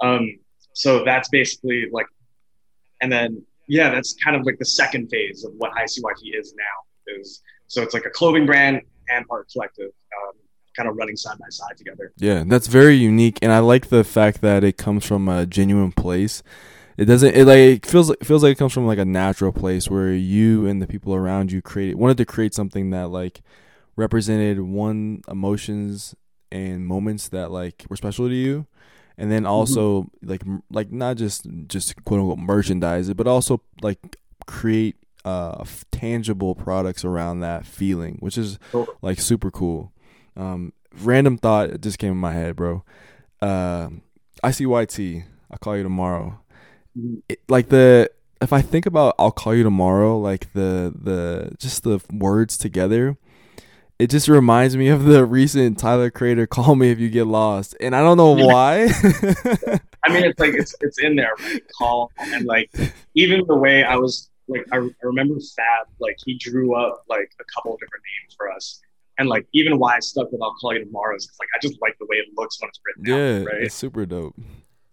[0.00, 0.38] Um,
[0.72, 2.06] so that's basically like,
[3.00, 7.14] and then yeah, that's kind of like the second phase of what ICYT is now.
[7.18, 8.80] Is so it's like a clothing brand
[9.16, 9.90] and art collective.
[9.90, 10.34] Um,
[10.74, 12.12] kind of running side by side together.
[12.16, 15.92] Yeah, that's very unique, and I like the fact that it comes from a genuine
[15.92, 16.42] place.
[16.96, 17.34] It doesn't.
[17.34, 20.12] It like it feels like feels like it comes from like a natural place where
[20.12, 23.42] you and the people around you created wanted to create something that like
[23.96, 26.14] represented one emotions
[26.50, 28.66] and moments that like were special to you
[29.16, 29.52] and then mm-hmm.
[29.52, 30.30] also mm-hmm.
[30.30, 36.54] like like not just just quote unquote merchandise it but also like create uh tangible
[36.54, 38.58] products around that feeling which is
[39.02, 39.92] like super cool
[40.36, 42.82] um random thought just came in my head bro
[43.40, 43.88] uh
[44.42, 46.40] ICYT I'll call you tomorrow
[46.98, 47.18] mm-hmm.
[47.28, 51.84] it, like the if I think about I'll call you tomorrow like the the just
[51.84, 53.16] the words together
[54.02, 57.76] it just reminds me of the recent Tyler Creator "Call Me If You Get Lost,"
[57.80, 58.88] and I don't know why.
[60.04, 61.62] I mean, it's like it's it's in there, right?
[61.78, 62.68] Call and like
[63.14, 67.30] even the way I was like, I, I remember Fab like he drew up like
[67.40, 68.80] a couple of different names for us,
[69.18, 71.80] and like even why I stuck with "I'll Call You Tomorrow" is like I just
[71.80, 73.04] like the way it looks when it's written.
[73.04, 73.62] Yeah, right?
[73.62, 74.34] it's super dope.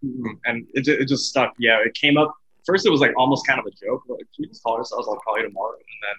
[0.04, 0.32] Mm-hmm.
[0.46, 1.54] And it it just stuck.
[1.60, 2.34] Yeah, it came up
[2.66, 2.86] first.
[2.86, 4.04] It was like almost kind of a joke.
[4.08, 6.16] Like, you just call ourselves "I'll Call You Tomorrow," and then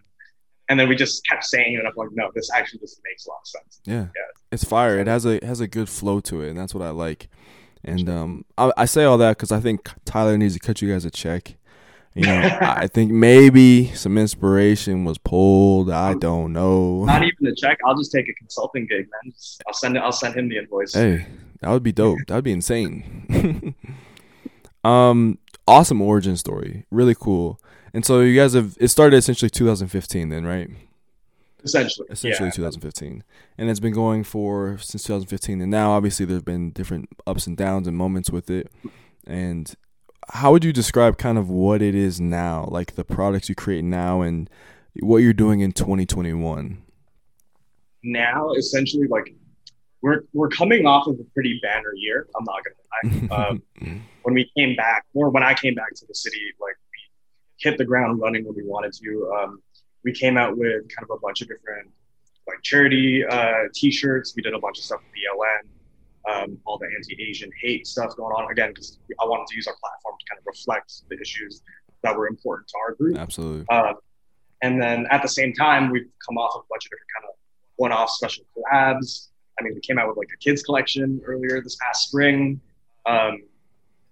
[0.71, 1.79] and then we just kept saying it.
[1.79, 3.81] And I'm like, no, this actually just makes a lot of sense.
[3.85, 4.31] Yeah, yeah.
[4.53, 4.99] it's fire.
[4.99, 7.29] It has a it has a good flow to it, and that's what I like.
[7.83, 10.93] And um, I, I say all that because I think Tyler needs to cut you
[10.93, 11.57] guys a check.
[12.15, 15.91] You know, I think maybe some inspiration was pulled.
[15.91, 17.05] I don't know.
[17.05, 17.79] Not even a check.
[17.87, 19.33] I'll just take a consulting gig, man.
[19.67, 20.01] I'll send it.
[20.01, 20.95] I'll send him the invoice.
[20.95, 21.27] Hey,
[21.61, 22.19] that would be dope.
[22.27, 23.75] that would be insane.
[24.85, 26.85] um, awesome origin story.
[26.91, 27.61] Really cool.
[27.95, 30.69] And so you guys have it started essentially 2015 then, right?
[31.63, 32.07] Essentially.
[32.11, 32.53] Essentially yeah.
[32.53, 33.25] 2015.
[33.59, 37.47] And it's been going for since 2015 and now obviously there have been different ups
[37.47, 38.71] and downs and moments with it.
[39.27, 39.75] And
[40.33, 43.85] how would you describe kind of what it is now, like the products you create
[43.85, 44.49] now and
[45.01, 46.83] what you're doing in 2021?
[48.03, 49.35] Now, essentially, like
[50.03, 52.27] we're we're coming off of a pretty banner year.
[52.37, 53.51] I'm not gonna lie.
[53.81, 56.99] Um, when we came back, or when I came back to the city, like we
[57.59, 59.33] hit the ground running when we wanted to.
[59.39, 59.63] Um,
[60.05, 61.91] we came out with kind of a bunch of different
[62.47, 64.35] like charity uh, t-shirts.
[64.35, 65.69] We did a bunch of stuff with BLM,
[66.31, 69.77] um, all the anti-Asian hate stuff going on again because I wanted to use our
[69.81, 71.63] platform to kind of reflect the issues
[72.03, 73.17] that were important to our group.
[73.17, 73.65] Absolutely.
[73.69, 73.95] Uh,
[74.63, 77.31] and then at the same time, we've come off of a bunch of different kind
[77.31, 77.37] of
[77.77, 79.29] one-off special collabs.
[79.59, 82.61] I mean, we came out with like a kids collection earlier this past spring.
[83.07, 83.43] Um,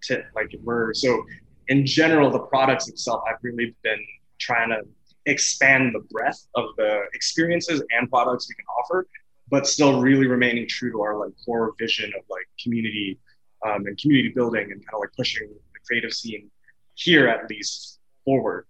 [0.03, 1.25] to like we're so
[1.69, 4.01] in general, the products itself, I've really been
[4.39, 4.81] trying to
[5.27, 9.07] expand the breadth of the experiences and products we can offer,
[9.51, 13.19] but still really remaining true to our like core vision of like community
[13.67, 16.51] um, and community building and kind of like pushing the creative scene
[16.95, 18.67] here at least forward.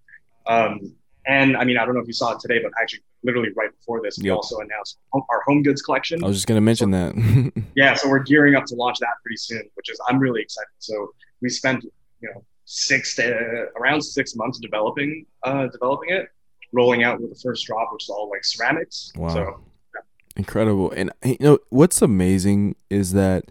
[0.47, 0.95] Um,
[1.27, 3.71] and I mean, I don't know if you saw it today, but actually, literally right
[3.77, 6.23] before this, we also announced our home goods collection.
[6.23, 7.64] I was just going to mention so, that.
[7.75, 10.69] yeah, so we're gearing up to launch that pretty soon, which is I'm really excited.
[10.79, 11.12] So
[11.43, 16.29] we spent, you know, six to around six months developing uh, developing it,
[16.73, 19.12] rolling out with the first drop, which is all like ceramics.
[19.17, 19.29] Wow.
[19.29, 19.61] So.
[20.38, 20.92] Incredible.
[20.92, 23.44] And you know what's amazing is that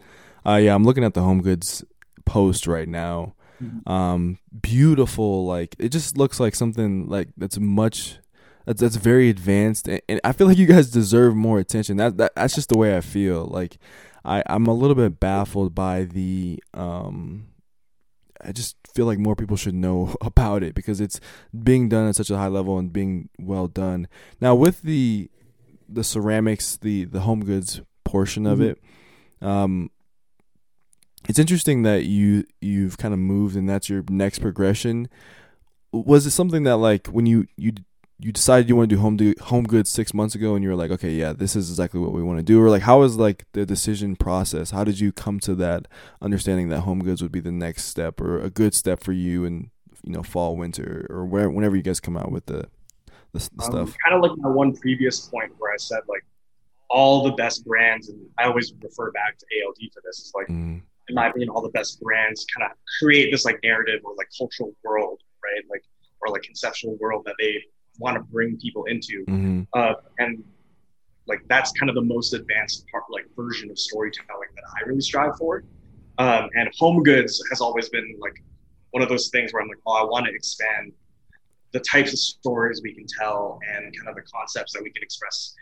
[0.46, 1.84] uh, yeah, I'm looking at the home goods
[2.26, 3.36] post right now.
[3.62, 3.92] Mm-hmm.
[3.92, 8.20] Um, beautiful, like it just looks like something like that's much
[8.66, 11.98] that's that's very advanced, and, and I feel like you guys deserve more attention.
[11.98, 13.46] That, that that's just the way I feel.
[13.46, 13.78] Like
[14.24, 17.48] I I'm a little bit baffled by the um
[18.42, 21.20] I just feel like more people should know about it because it's
[21.64, 24.08] being done at such a high level and being well done.
[24.40, 25.30] Now with the
[25.88, 28.72] the ceramics, the the home goods portion of mm-hmm.
[29.44, 29.92] it, um,
[31.28, 35.10] it's interesting that you you've kind of moved and that's your next progression.
[35.92, 37.74] Was it something that like when you you
[38.20, 40.70] you decided you want to do home do home goods six months ago and you
[40.70, 43.00] were like okay yeah this is exactly what we want to do or like how
[43.00, 45.88] was like the decision process how did you come to that
[46.20, 49.46] understanding that home goods would be the next step or a good step for you
[49.46, 49.70] and
[50.04, 52.68] you know fall winter or where, whenever you guys come out with the
[53.34, 56.26] the, the um, stuff kind of like my one previous point where i said like
[56.90, 60.48] all the best brands and i always refer back to ald for this is like
[60.48, 60.82] mm.
[61.10, 64.28] in my opinion, all the best brands kind of create this like narrative or like
[64.38, 65.64] cultural world, right?
[65.70, 65.84] Like
[66.22, 67.64] or like conceptual world that they
[68.00, 69.64] want to bring people into, Mm-hmm.
[69.74, 70.44] uh, and
[71.28, 75.02] like that's kind of the most advanced part, like version of storytelling that I really
[75.02, 75.64] strive for.
[76.18, 78.44] Um, and home goods has always been like
[78.92, 80.92] one of those things where I'm like, oh, I want to expand
[81.78, 85.04] the types of stories we can tell and kind of the concepts that we can
[85.04, 85.54] express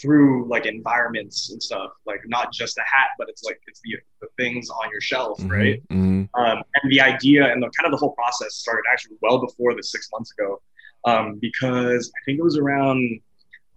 [0.00, 3.92] through like environments and stuff like not just a hat but it's like it's the,
[4.22, 6.22] the things on your shelf right Mm-hmm.
[6.42, 9.74] um, and the idea and the kind of the whole process started actually well before
[9.78, 10.60] the six months ago
[11.04, 13.20] um, because i think it was around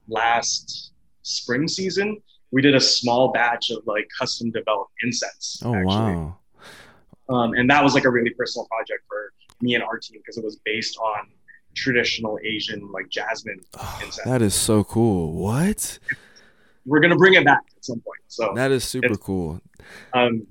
[0.07, 0.91] last
[1.23, 2.17] spring season
[2.51, 6.15] we did a small batch of like custom developed incense Oh actually.
[6.15, 6.37] wow.
[7.29, 10.37] um, and that was like a really personal project for me and our team because
[10.37, 11.27] it was based on
[11.77, 14.25] traditional asian like jasmine Oh, Incense.
[14.25, 15.33] that is so cool.
[15.33, 15.99] What?
[16.85, 19.61] we're gonna bring it back at some point so That is super cool.
[20.13, 20.45] um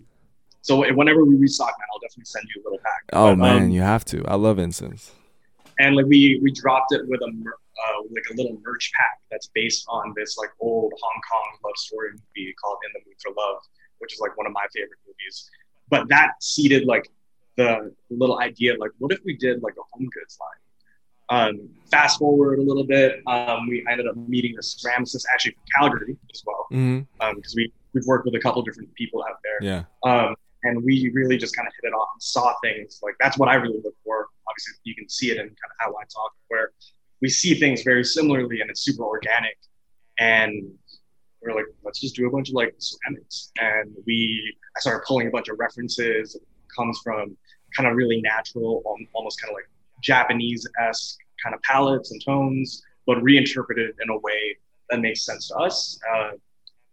[0.62, 3.62] so whenever we restock man i'll definitely send you a little pack Oh But, man,
[3.64, 4.24] um, you have to.
[4.26, 5.12] I love incense.
[5.78, 7.30] and like we we dropped it with a
[7.84, 11.76] uh, like a little merch pack that's based on this like old Hong Kong love
[11.76, 13.58] story movie called In the Mood for Love,
[14.00, 15.50] which is like one of my favorite movies.
[15.90, 17.06] But that seeded like
[17.56, 20.60] the little idea like what if we did like a home goods line?
[21.28, 25.62] Um, fast forward a little bit, um, we ended up meeting the ceramicist actually from
[25.76, 27.34] Calgary as well Mm-hmm.
[27.36, 29.58] because we we've worked with a couple different people out there.
[29.68, 29.84] Yeah.
[30.10, 30.34] Um,
[30.64, 33.48] and we really just kind of hit it off and saw things like that's what
[33.48, 34.26] I really look for.
[34.48, 36.70] Obviously, you can see it in kind of how I talk, where
[37.22, 39.56] we see things very similarly and it's super organic.
[40.18, 40.72] And
[41.42, 43.52] we're like, let's just do a bunch of like ceramics.
[43.58, 46.34] And we, I started pulling a bunch of references.
[46.34, 46.42] It
[46.74, 47.36] comes from
[47.76, 49.68] kind of really natural, um, almost kind of like
[50.06, 54.56] Japanese esque kind of palettes and tones, but reinterpreted in a way
[54.90, 55.98] that makes sense to us.
[56.14, 56.30] Uh,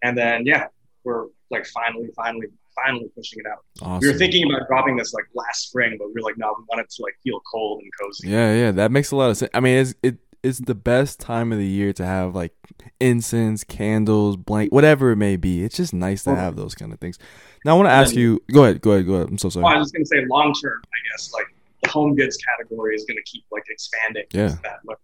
[0.03, 0.65] and then, yeah,
[1.03, 3.59] we're like finally, finally, finally pushing it out.
[3.81, 3.99] Awesome.
[4.01, 6.65] We were thinking about dropping this like last spring, but we are like, no, we
[6.69, 8.29] want it to like feel cold and cozy.
[8.29, 9.51] Yeah, yeah, that makes a lot of sense.
[9.53, 12.53] I mean, it's it it's the best time of the year to have like
[12.99, 15.63] incense, candles, blank, whatever it may be.
[15.63, 17.17] It's just nice to have those kind of things.
[17.63, 18.41] Now, I want to ask you.
[18.51, 19.29] Go ahead, go ahead, go ahead.
[19.29, 19.75] I'm so Well, sorry.
[19.75, 21.47] I was just gonna say long term, I guess like
[21.83, 24.25] the home goods category is gonna keep like expanding.
[24.31, 24.47] Yeah.
[24.47, 24.97] just That, like,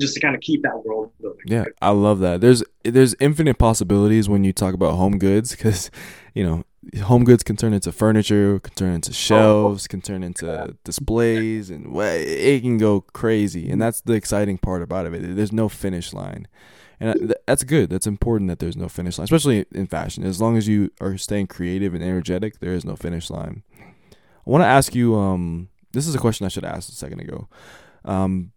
[0.00, 1.42] just to kind of keep that world building.
[1.46, 2.40] Yeah, I love that.
[2.40, 5.90] There's there's infinite possibilities when you talk about home goods because,
[6.34, 6.64] you know,
[7.02, 11.94] home goods can turn into furniture, can turn into shelves, can turn into displays, and
[11.96, 13.70] it can go crazy.
[13.70, 15.36] And that's the exciting part about it.
[15.36, 16.48] There's no finish line,
[16.98, 17.90] and that's good.
[17.90, 20.24] That's important that there's no finish line, especially in fashion.
[20.24, 23.62] As long as you are staying creative and energetic, there is no finish line.
[23.78, 25.14] I want to ask you.
[25.16, 27.48] Um, this is a question I should have asked a second ago.
[28.04, 28.52] Um,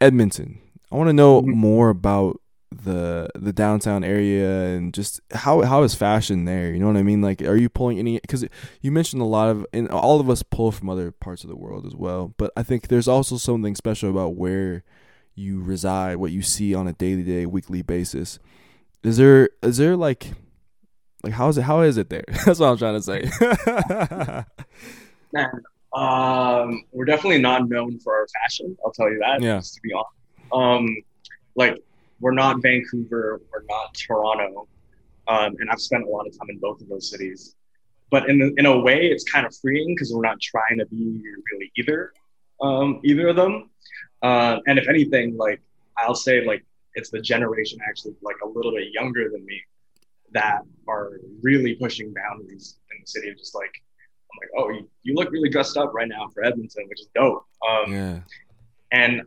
[0.00, 0.58] Edmonton.
[0.92, 1.54] I want to know Mhm.
[1.54, 2.40] more about
[2.72, 6.70] the the downtown area and just how how is fashion there?
[6.72, 7.20] You know what I mean?
[7.20, 8.20] Like, are you pulling any?
[8.20, 8.44] Because
[8.80, 11.56] you mentioned a lot of, and all of us pull from other parts of the
[11.56, 12.32] world as well.
[12.38, 14.84] But I think there's also something special about where
[15.34, 18.38] you reside, what you see on a day to day, weekly basis.
[19.02, 20.32] Is there is there like
[21.24, 22.24] like how is it how is it there?
[22.46, 23.28] That's what I'm trying to say.
[25.32, 28.76] Man, um, we're definitely not known for our fashion.
[28.84, 29.42] I'll tell you that.
[29.42, 29.58] Yeah.
[29.58, 30.10] Just to be honest,
[30.52, 30.96] um,
[31.56, 31.76] like
[32.20, 34.68] we're not Vancouver, we're not Toronto,
[35.28, 37.56] um, and I've spent a lot of time in both of those cities.
[38.10, 41.20] But in in a way, it's kind of freeing because we're not trying to be
[41.52, 42.12] really either,
[42.60, 43.70] um, either of them.
[44.22, 45.60] Uh, and if anything, like
[45.96, 49.60] I'll say, like it's the generation actually like a little bit younger than me
[50.32, 53.82] that are really pushing boundaries in the city of just like
[54.38, 57.44] like, oh, you, you look really dressed up right now for Edmonton, which is dope.
[57.68, 58.20] Um, yeah.
[58.92, 59.22] And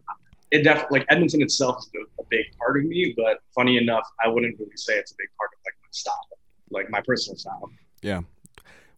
[0.51, 4.07] it definitely, like Edmonton itself is a, a big part of me, but funny enough,
[4.23, 6.27] I wouldn't really say it's a big part of like my style,
[6.69, 7.69] like my personal style.
[8.01, 8.21] Yeah.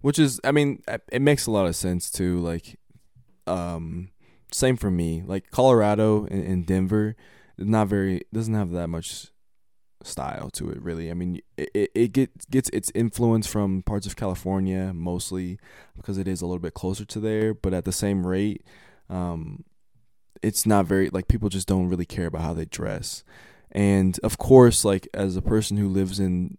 [0.02, 2.78] Which is i mean it makes a lot of sense too like
[3.48, 4.10] um
[4.52, 7.15] same for me like colorado and, and denver
[7.58, 9.32] not very doesn't have that much
[10.04, 11.10] style to it really.
[11.10, 15.58] I mean it, it, gets gets its influence from parts of california mostly
[15.96, 18.64] because it is a little bit closer to there but at the same rate
[19.10, 19.64] um
[20.42, 23.24] it's not very like people just don't really care about how they dress.
[23.72, 26.58] And of course like as a person who lives in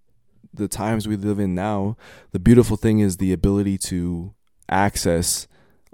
[0.52, 1.96] the times we live in now
[2.32, 4.34] the beautiful thing is the ability to
[4.68, 5.46] access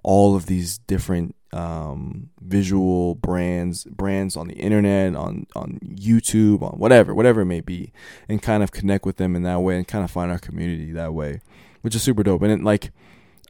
[0.03, 6.79] all of these different um, visual brands brands on the internet on on YouTube on
[6.79, 7.93] whatever whatever it may be
[8.29, 10.93] and kind of connect with them in that way and kind of find our community
[10.93, 11.41] that way
[11.83, 12.91] which is super dope and it, like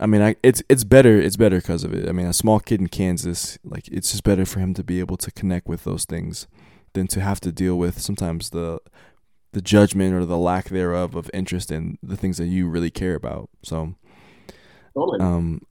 [0.00, 2.58] I mean I, it's it's better it's better because of it I mean a small
[2.58, 5.84] kid in Kansas like it's just better for him to be able to connect with
[5.84, 6.48] those things
[6.94, 8.80] than to have to deal with sometimes the
[9.52, 13.14] the judgment or the lack thereof of interest in the things that you really care
[13.14, 13.50] about.
[13.62, 13.94] So
[14.94, 15.20] totally.
[15.20, 15.62] Um,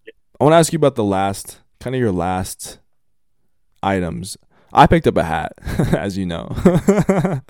[0.41, 2.79] I want to ask you about the last, kind of your last
[3.83, 4.37] items.
[4.73, 5.53] I picked up a hat,
[5.95, 6.47] as you know.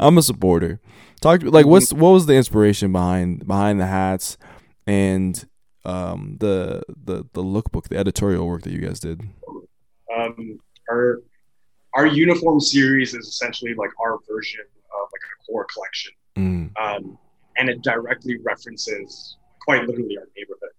[0.00, 0.78] I'm a supporter.
[1.20, 4.38] Talk like what's what was the inspiration behind behind the hats
[4.86, 5.44] and
[5.84, 9.22] um the the the lookbook, the editorial work that you guys did.
[10.16, 11.22] Um, our
[11.94, 16.70] our uniform series is essentially like our version of like a core collection, Mm.
[16.80, 17.18] um,
[17.56, 20.70] and it directly references quite literally our neighborhood.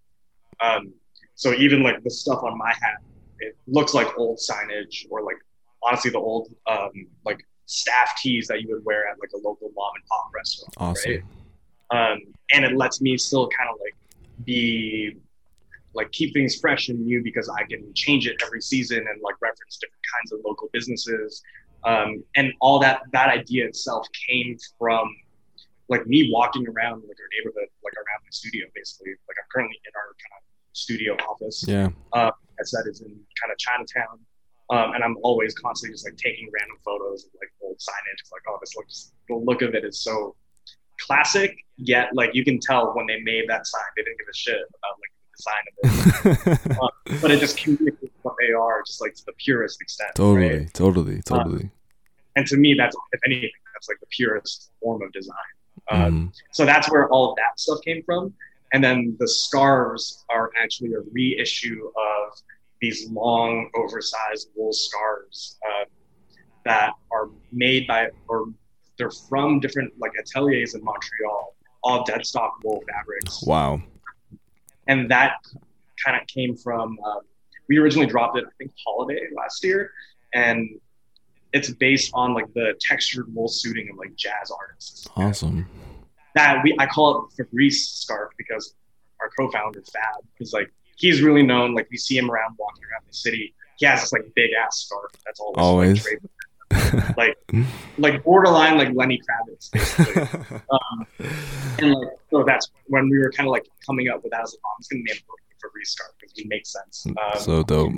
[0.64, 0.94] Um,
[1.42, 3.02] so even like the stuff on my hat,
[3.40, 5.38] it looks like old signage or like
[5.82, 6.92] honestly the old um,
[7.26, 10.72] like staff tees that you would wear at like a local mom and pop restaurant.
[10.78, 11.24] Awesome.
[11.92, 12.12] Right?
[12.12, 12.20] Um,
[12.54, 13.96] and it lets me still kind of like
[14.46, 15.18] be
[15.96, 19.34] like keep things fresh and new because I can change it every season and like
[19.42, 21.42] reference different kinds of local businesses.
[21.84, 25.16] Um, and all that that idea itself came from
[25.90, 29.14] like me walking around like our neighborhood, like around my studio, basically.
[29.28, 31.64] Like I'm currently in our kind of studio office.
[31.68, 31.90] Yeah.
[32.14, 34.20] Uh, I said is in kind of Chinatown.
[34.70, 38.20] Um, and I'm always constantly just like taking random photos of like old signage.
[38.22, 40.36] It's like, oh, this looks the look of it is so
[41.00, 41.56] classic.
[41.78, 44.60] Yet, like you can tell when they made that sign, they didn't give a shit
[44.78, 45.14] about like
[46.24, 49.26] the design of it, uh, but it just communicates what they are, just like to
[49.26, 50.12] the purest extent.
[50.16, 50.74] totally, right?
[50.74, 51.70] totally, totally.
[52.36, 55.36] And to me, that's if anything, that's like the purest form of design.
[55.90, 56.34] Um, Mhm.
[56.54, 58.34] so that's where all of that stuff came from.
[58.74, 62.40] And then the scarves are actually a reissue of
[62.80, 65.86] these long, oversized wool scarves uh,
[66.66, 68.46] that are made by, or
[68.98, 73.44] they're from different like ateliers in Montreal, all dead stock wool fabrics.
[73.44, 73.82] Wow.
[74.88, 75.36] And that
[76.04, 77.20] kind of came from, um,
[77.68, 79.92] we originally dropped it, I think, holiday last year.
[80.34, 80.80] And
[81.54, 85.68] it's based on like the textured wool suiting of like jazz artists Awesome.
[86.36, 88.76] That we I call it Fabrice scarf because
[89.20, 91.74] our co-founder Fab is like he's really known.
[91.76, 93.54] Like we see him around walking around the city.
[93.78, 96.06] He has this like big ass scarf that's always, Always.
[96.06, 97.38] Like, like
[97.98, 99.70] like borderline like Lenny Kravitz.
[100.72, 101.08] Um,
[101.80, 104.42] and like so that's when we were kind of like coming up with that.
[104.42, 105.24] as like, oh, I'm just gonna name it
[105.62, 107.06] Fabrice scarf because it makes sense.
[107.08, 107.94] Um, so dope.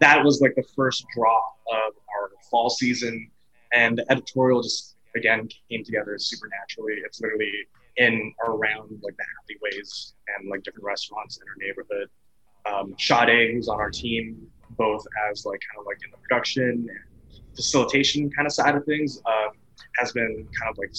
[0.00, 3.30] that was like the first drop of our fall season
[3.72, 7.00] and the editorial just again came together supernaturally.
[7.04, 7.52] it's literally
[7.96, 12.08] in or around like the alleyways and like different restaurants in our neighborhood
[12.66, 14.36] um, Sade, who's on our team
[14.70, 18.84] both as like kind of like in the production and facilitation kind of side of
[18.84, 19.50] things um,
[19.98, 20.92] has been kind of like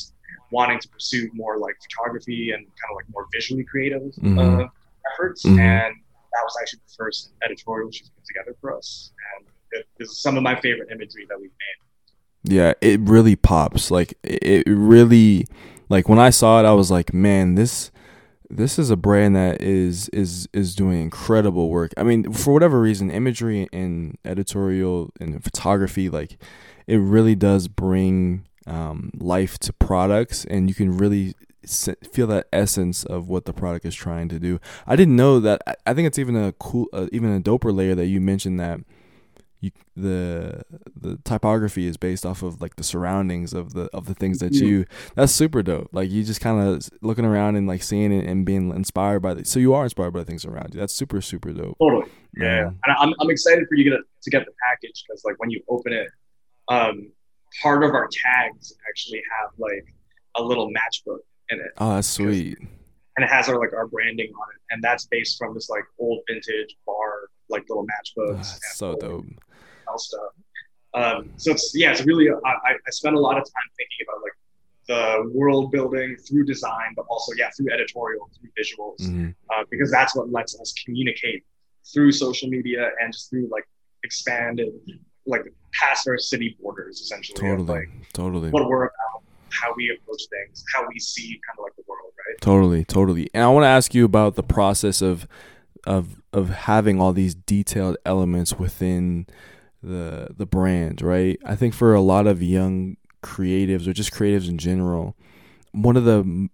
[0.51, 4.63] wanting to pursue more like photography and kind of like more visually creative Mhm.
[4.63, 4.67] uh,
[5.13, 5.59] efforts Mhm.
[5.59, 5.95] and
[6.31, 9.11] that was actually the first editorial she's put together for us.
[9.37, 9.47] And
[9.97, 11.79] this is some of my favorite imagery that we've made.
[12.47, 13.89] Yeah, it really pops.
[13.91, 15.47] Like it really
[15.89, 17.91] like when I saw it I was like, "Man, this
[18.49, 22.79] this is a brand that is is is doing incredible work." I mean, for whatever
[22.79, 26.37] reason, imagery and editorial and photography like
[26.87, 31.33] it really does bring um, life to products and you can really
[32.11, 34.59] feel that essence of what the product is trying to do.
[34.85, 35.61] I didn't know that.
[35.65, 38.59] I- I think it's even a cool, uh, even a doper layer that you mentioned
[38.59, 38.81] that
[39.65, 40.63] you the
[40.95, 44.53] the typography is based off of like the surroundings of the of the things that
[44.53, 44.85] you.
[45.15, 45.89] That's super dope.
[45.91, 49.33] Like you just kind of looking around and like seeing it and being inspired by
[49.33, 49.45] the.
[49.45, 50.79] So you are inspired by the things around you.
[50.79, 51.77] That's super super dope.
[51.79, 52.09] Totally.
[52.37, 52.45] Yeah.
[52.45, 52.67] Yeah.
[52.67, 55.49] And I'm, I'm excited for you to get, to get the package because like when
[55.49, 56.07] you open it,
[56.67, 57.11] um,
[57.61, 59.85] part of our tags actually have like
[60.35, 61.71] a little matchbook in it.
[61.77, 62.57] Oh, that's sweet.
[63.17, 64.61] And it has our like our branding on it.
[64.71, 68.37] And that's based from this like old vintage bar, like little matchbooks.
[68.37, 69.25] that's so dope.
[69.97, 70.31] Stuff.
[70.93, 74.21] Um, so it's yeah, it's really I, I spend a lot of time thinking about
[74.23, 74.33] like
[74.87, 79.91] the world building through design, but also yeah through editorial, through visuals, hmm uh, because
[79.91, 81.43] that's what lets us communicate
[81.93, 83.67] through social media and just through like
[84.03, 84.69] expanded
[85.25, 85.41] like
[85.73, 88.49] past our city borders essentially of, Totally, like totally.
[88.51, 92.11] what we're about, how we approach things, how we see kind of like the world,
[92.27, 92.39] right?
[92.41, 93.29] Totally, totally.
[93.33, 95.27] And I want to ask you about the process of
[95.85, 99.27] of of having all these detailed elements within
[99.85, 101.39] the the brand, right?
[101.45, 105.15] I think for a lot of young creatives or just creatives in general,
[105.71, 106.49] one of the m-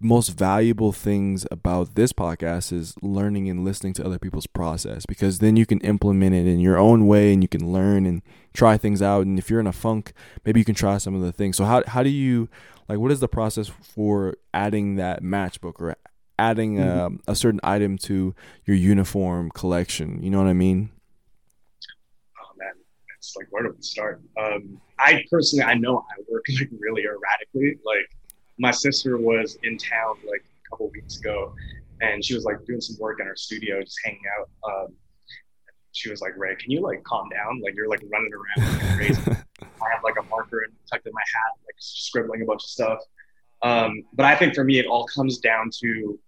[0.00, 5.40] most valuable things about this podcast is learning and listening to other people's process because
[5.40, 8.22] then you can implement it in your own way and you can learn and
[8.54, 10.12] try things out and if you're in a funk
[10.44, 12.48] maybe you can try some of the things so how how do you
[12.88, 15.96] like what is the process for adding that matchbook or
[16.38, 16.98] adding Mhm.
[17.06, 20.90] um, a certain item to your uniform collection you know what i mean
[23.28, 24.22] it's like where do we start?
[24.38, 27.78] Um, I personally, I know I work like really erratically.
[27.84, 28.08] Like
[28.58, 31.54] my sister was in town like a couple weeks ago,
[32.00, 34.48] and she was like doing some work in her studio, just hanging out.
[34.68, 34.94] Um,
[35.92, 37.60] she was like, Ray, can you like calm down?
[37.62, 39.22] Like you're like running around like crazy.
[39.62, 42.70] I have like a marker and tucked in my hat, like scribbling a bunch of
[42.70, 42.98] stuff.
[43.62, 46.18] Um, but I think for me, it all comes down to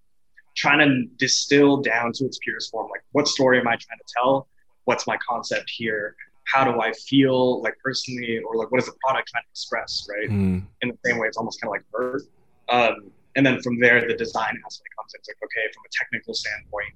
[0.57, 2.89] trying to distill down to its purest form.
[2.91, 4.49] Like, what story am I trying to tell?
[4.85, 6.17] What's my concept here?
[6.53, 10.07] How do I feel like personally, or like what is the product trying to express,
[10.09, 10.29] right?
[10.29, 10.67] Mm.
[10.83, 12.29] In the same way, it's almost kind of like birth.
[12.69, 15.19] Um, and then from there, the design aspect comes in.
[15.21, 16.95] It's like, okay, from a technical standpoint,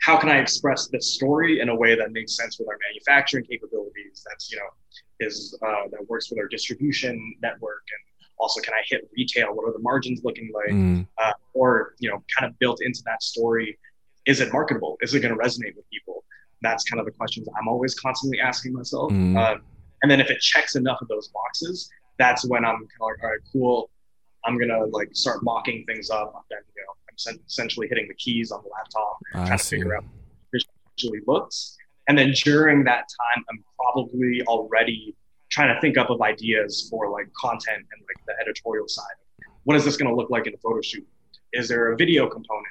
[0.00, 3.44] how can I express this story in a way that makes sense with our manufacturing
[3.44, 4.24] capabilities?
[4.28, 4.68] That's you know,
[5.20, 9.68] is uh, that works with our distribution network and also can i hit retail what
[9.68, 11.06] are the margins looking like mm.
[11.18, 13.78] uh, or you know kind of built into that story
[14.26, 16.24] is it marketable is it going to resonate with people
[16.62, 19.36] that's kind of the questions i'm always constantly asking myself mm.
[19.36, 19.62] um,
[20.02, 23.22] and then if it checks enough of those boxes that's when i'm kind of like
[23.22, 23.90] all right cool
[24.44, 26.92] i'm gonna like start mocking things up then you know
[27.32, 29.76] i'm essentially hitting the keys on the laptop I trying see.
[29.76, 30.04] to figure out
[30.52, 31.76] visually looks
[32.08, 33.04] and then during that
[33.34, 35.14] time i'm probably already
[35.50, 39.04] trying to think up of ideas for like content and like the editorial side.
[39.64, 41.06] What is this going to look like in a photo shoot?
[41.52, 42.66] Is there a video component?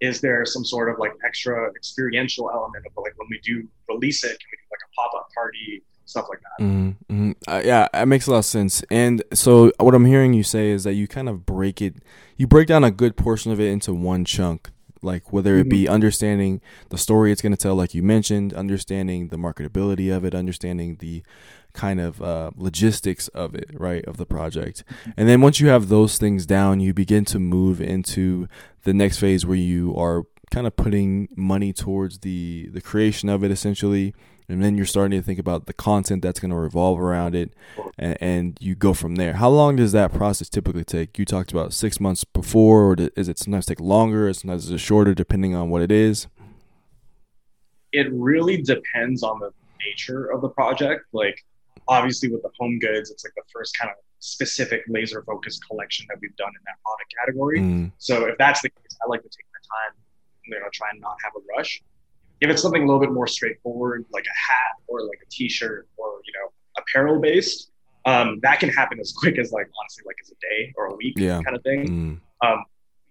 [0.00, 4.24] Is there some sort of like extra experiential element of like when we do release
[4.24, 6.64] it, can we do like a pop up party, stuff like that?
[6.64, 7.32] Mm-hmm.
[7.46, 8.82] Uh, yeah, that makes a lot of sense.
[8.90, 11.96] And so what I'm hearing you say is that you kind of break it,
[12.36, 14.70] you break down a good portion of it into one chunk
[15.02, 15.94] like whether it be mm-hmm.
[15.94, 20.34] understanding the story it's going to tell like you mentioned understanding the marketability of it
[20.34, 21.22] understanding the
[21.72, 24.84] kind of uh, logistics of it, right, of the project.
[25.16, 28.48] And then once you have those things down, you begin to move into
[28.82, 33.44] the next phase where you are kind of putting money towards the the creation of
[33.44, 34.12] it essentially
[34.50, 37.52] and then you're starting to think about the content that's going to revolve around it
[37.98, 41.50] and, and, you go from there how long does that process typically take you talked
[41.52, 45.54] about six months before or is it sometimes take longer is sometimes it's shorter depending
[45.54, 46.26] on what it is
[47.92, 49.50] it really depends on the
[49.86, 51.44] nature of the project like
[51.90, 56.06] obviously with the home goods, it's like the first kind of specific laser focused collection
[56.08, 57.60] that we've done in that product category.
[57.60, 57.92] Mm.
[57.98, 59.98] So if that's the case, I like to take my time,
[60.46, 61.82] you know, try and not have a rush.
[62.40, 65.88] If it's something a little bit more straightforward, like a hat or like a t-shirt
[65.96, 67.70] or, you know, apparel based,
[68.06, 70.94] um, that can happen as quick as like, honestly, like as a day or a
[70.96, 71.40] week yeah.
[71.42, 72.20] kind of thing.
[72.42, 72.46] Mm.
[72.46, 72.64] Um,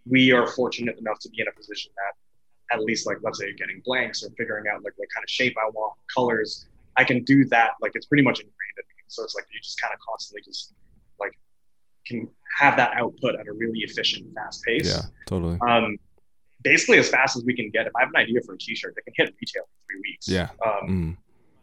[0.06, 3.54] we are fortunate enough to be in a position that at least like, let's say
[3.54, 6.68] getting blanks or figuring out like what kind of shape I want, colors,
[6.98, 7.72] I can do that.
[7.82, 9.04] Like it's pretty much ingrained in me.
[9.08, 10.74] So it's like you just kind of constantly just
[11.20, 11.32] like
[12.06, 12.28] can
[12.58, 14.88] have that output at a really efficient, fast pace.
[14.88, 15.58] Yeah, totally.
[15.62, 15.98] Um,
[16.62, 17.88] basically as fast as we can get.
[17.88, 20.28] If I have an idea for a T-shirt, that can hit retail in three weeks.
[20.28, 20.50] Yeah.
[20.66, 21.18] Um, mm.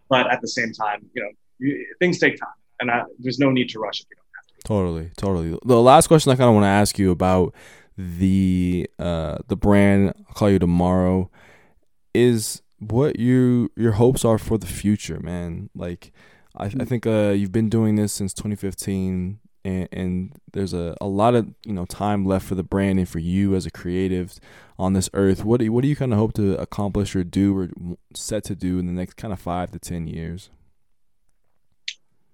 [0.09, 2.49] But at the same time, you know, you, things take time,
[2.81, 4.67] and I, there's no need to rush if you don't have to.
[4.67, 5.59] Totally, totally.
[5.65, 7.55] The last question I kind of want to ask you about
[7.97, 11.31] the uh, the brand I'll call you tomorrow
[12.15, 15.71] is what you your hopes are for the future, man.
[15.75, 16.13] Like,
[16.57, 16.89] I, I mm.
[16.89, 21.53] think uh, you've been doing this since 2015, and, and there's a, a lot of
[21.65, 24.39] you know time left for the brand and for you as a creative
[24.79, 25.45] on this earth.
[25.45, 27.69] What do you, what do you kind of hope to accomplish or do or
[28.15, 30.51] set to do in the next kind of five to ten years?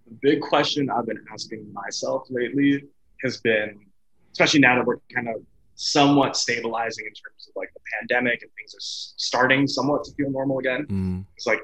[0.06, 2.84] The big question I've been asking myself lately
[3.22, 3.80] has been,
[4.32, 5.36] especially now that we're kind of
[5.74, 8.84] somewhat stabilizing in terms of like the pandemic and things are
[9.16, 10.86] starting somewhat to feel normal again.
[10.90, 11.24] Mm.
[11.36, 11.60] It's like,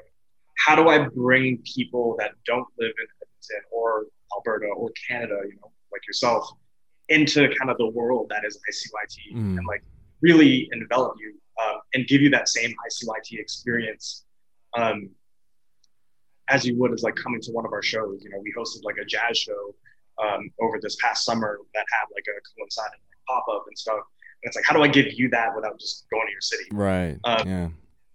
[0.65, 4.05] how do I bring people that don't live in Edmonton or
[4.35, 6.49] Alberta or Canada, you know, like yourself,
[7.09, 9.57] into kind of the world that is ICYT mm.
[9.57, 9.83] and like
[10.21, 14.25] really envelop you um, and give you that same ICYT experience
[14.77, 15.09] um,
[16.49, 18.21] as you would as like coming to one of our shows.
[18.23, 19.75] You know, we hosted like a jazz show
[20.21, 23.99] um, over this past summer that had like a coincided pop up and stuff.
[24.43, 26.63] And it's like, how do I give you that without just going to your city?
[26.71, 27.17] Right.
[27.23, 27.67] Um, yeah.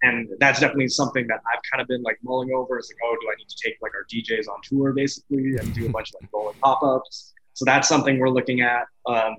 [0.04, 2.78] And that's definitely something that I've kind of been like mulling over.
[2.78, 5.74] It's like, oh, do I need to take like our DJs on tour basically and
[5.74, 7.32] do a bunch of like rolling pop ups?
[7.54, 9.36] So that's something we're looking at, um,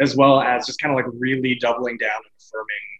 [0.00, 2.94] as well as just kind of like really doubling down and affirming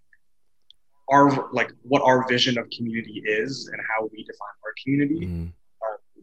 [1.10, 5.48] our like what our vision of community is and how we define our community mm.
[5.82, 6.22] uh,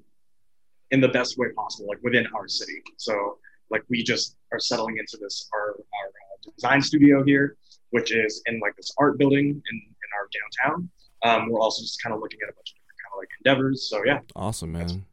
[0.89, 2.81] in the best way possible, like within our city.
[2.97, 3.37] So
[3.69, 7.55] like we just are settling into this our, our uh, design studio here,
[7.91, 10.89] which is in like this art building in, in our downtown.
[11.23, 13.29] Um, we're also just kind of looking at a bunch of different kind of like
[13.43, 13.89] endeavors.
[13.89, 15.05] So yeah, awesome, man.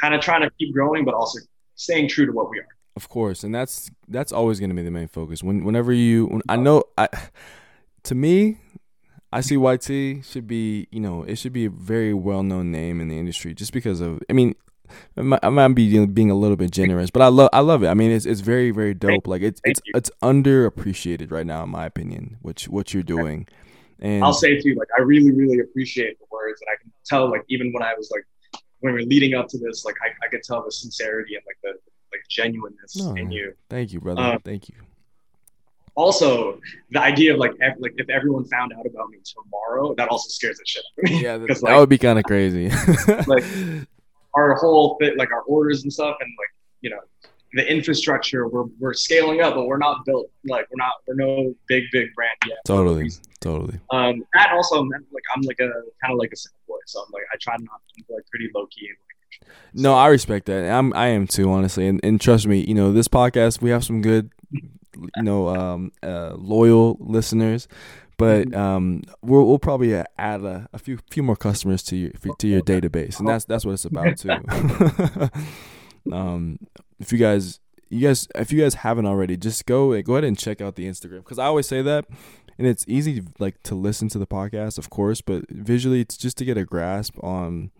[0.00, 1.40] kind of trying to keep growing, but also
[1.74, 2.68] staying true to what we are.
[2.96, 5.42] Of course, and that's that's always going to be the main focus.
[5.42, 7.08] When whenever you, when, I know, I
[8.04, 8.58] to me,
[9.32, 13.18] ICYT should be, you know, it should be a very well known name in the
[13.18, 14.54] industry just because of, I mean,
[15.16, 17.84] I might, I might be being a little bit generous, but I love I love
[17.84, 17.88] it.
[17.88, 19.26] I mean, it's it's very very dope.
[19.26, 22.38] Like it's it's it's underappreciated right now, in my opinion.
[22.42, 23.46] Which what you're doing.
[24.00, 27.30] And I'll say too, like I really really appreciate the words, and I can tell
[27.30, 28.24] like even when I was like
[28.80, 31.44] when we are leading up to this, like I, I could tell the sincerity and
[31.46, 31.78] like the
[32.12, 33.54] like genuineness oh, in you.
[33.68, 34.22] Thank you, brother.
[34.22, 34.74] Um, thank you.
[35.94, 40.08] Also, the idea of like ev- like if everyone found out about me tomorrow, that
[40.08, 41.22] also scares the shit out of me.
[41.22, 42.70] Yeah, that, like, that would be kind of crazy.
[43.26, 43.44] like
[44.34, 46.48] our whole fit, like our orders and stuff, and like
[46.80, 47.00] you know
[47.54, 51.54] the infrastructure we're, we're scaling up but we're not built like we're not we're no
[51.68, 55.70] big big brand yet totally totally um that also meant like i'm like a
[56.02, 58.24] kind of like a simple boy so i'm like i try not to be like
[58.30, 59.10] pretty low key and like
[59.72, 60.68] no, I respect that.
[60.70, 61.86] I'm I am too, honestly.
[61.86, 65.92] And, and trust me, you know, this podcast we have some good, you know, um,
[66.02, 67.68] uh, loyal listeners,
[68.16, 68.60] but mm-hmm.
[68.60, 72.60] um, we'll, we'll probably add a, a, few few more customers to your to your
[72.60, 74.30] database, and that's that's what it's about too.
[76.12, 76.58] um,
[77.00, 80.38] if you guys you guys if you guys haven't already, just go go ahead and
[80.38, 82.06] check out the Instagram because I always say that.
[82.58, 86.36] And it's easy, like to listen to the podcast, of course, but visually, it's just
[86.38, 87.70] to get a grasp on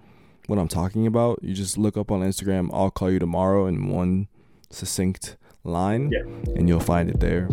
[0.46, 3.88] what I'm talking about, you just look up on Instagram, I'll call you tomorrow in
[3.88, 4.28] one
[4.70, 6.22] succinct line, yeah.
[6.56, 7.46] and you'll find it there.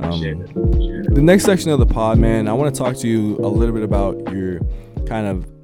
[0.00, 0.20] Um,
[1.12, 3.74] the next section of the pod, man, I want to talk to you a little
[3.74, 4.60] bit about your
[5.06, 5.61] kind of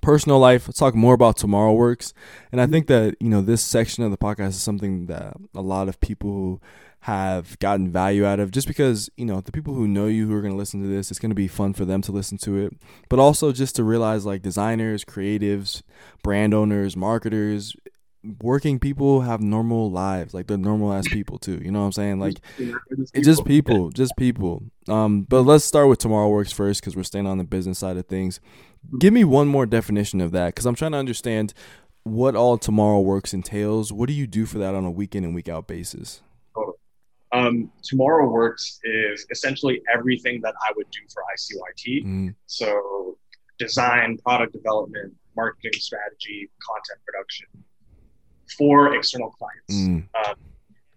[0.00, 0.68] personal life.
[0.68, 2.14] Let's talk more about Tomorrow Works.
[2.52, 5.62] And I think that, you know, this section of the podcast is something that a
[5.62, 6.62] lot of people
[7.06, 10.34] have gotten value out of just because you know the people who know you who
[10.34, 12.36] are going to listen to this it's going to be fun for them to listen
[12.36, 12.72] to it.
[13.08, 15.82] But also just to realize like designers creatives
[16.24, 17.76] brand owners marketers
[18.42, 20.34] working people have normal lives.
[20.34, 21.60] Like they're normal ass people too.
[21.62, 22.18] You know what i'm saying?
[22.18, 24.64] Like it's just people just people.
[24.88, 27.98] Um but let's start with tomorrow works first because we're staying on the business side
[27.98, 28.40] of things
[28.98, 31.52] give me one more definition of that because i'm trying to understand
[32.02, 35.24] what all tomorrow works entails what do you do for that on a week in
[35.24, 36.22] and week out basis
[37.32, 42.04] um, Tomorrow Works is essentially everything that I would do for ICYT.
[42.06, 42.34] Mm.
[42.46, 43.18] So,
[43.58, 47.46] design, product development, marketing strategy, content production
[48.56, 49.74] for external clients.
[49.74, 50.08] Mm.
[50.26, 50.34] Um,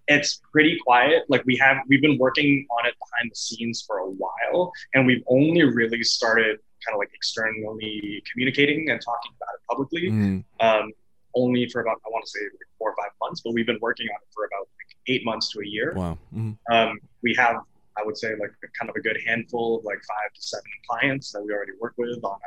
[0.08, 1.24] it's pretty quiet.
[1.30, 5.06] Like we have, we've been working on it behind the scenes for a while, and
[5.06, 10.10] we've only really started kind of like externally communicating and talking about it publicly.
[10.10, 10.44] Mm.
[10.60, 10.92] Um,
[11.36, 13.80] only for about I want to say like four or five months, but we've been
[13.82, 14.68] working on it for about
[15.08, 15.94] eight months to a year.
[15.96, 16.18] Wow.
[16.36, 16.74] Mm-hmm.
[16.74, 17.58] Um, we have,
[17.98, 21.32] I would say, like kind of a good handful of like five to seven clients
[21.32, 22.38] that we already work with on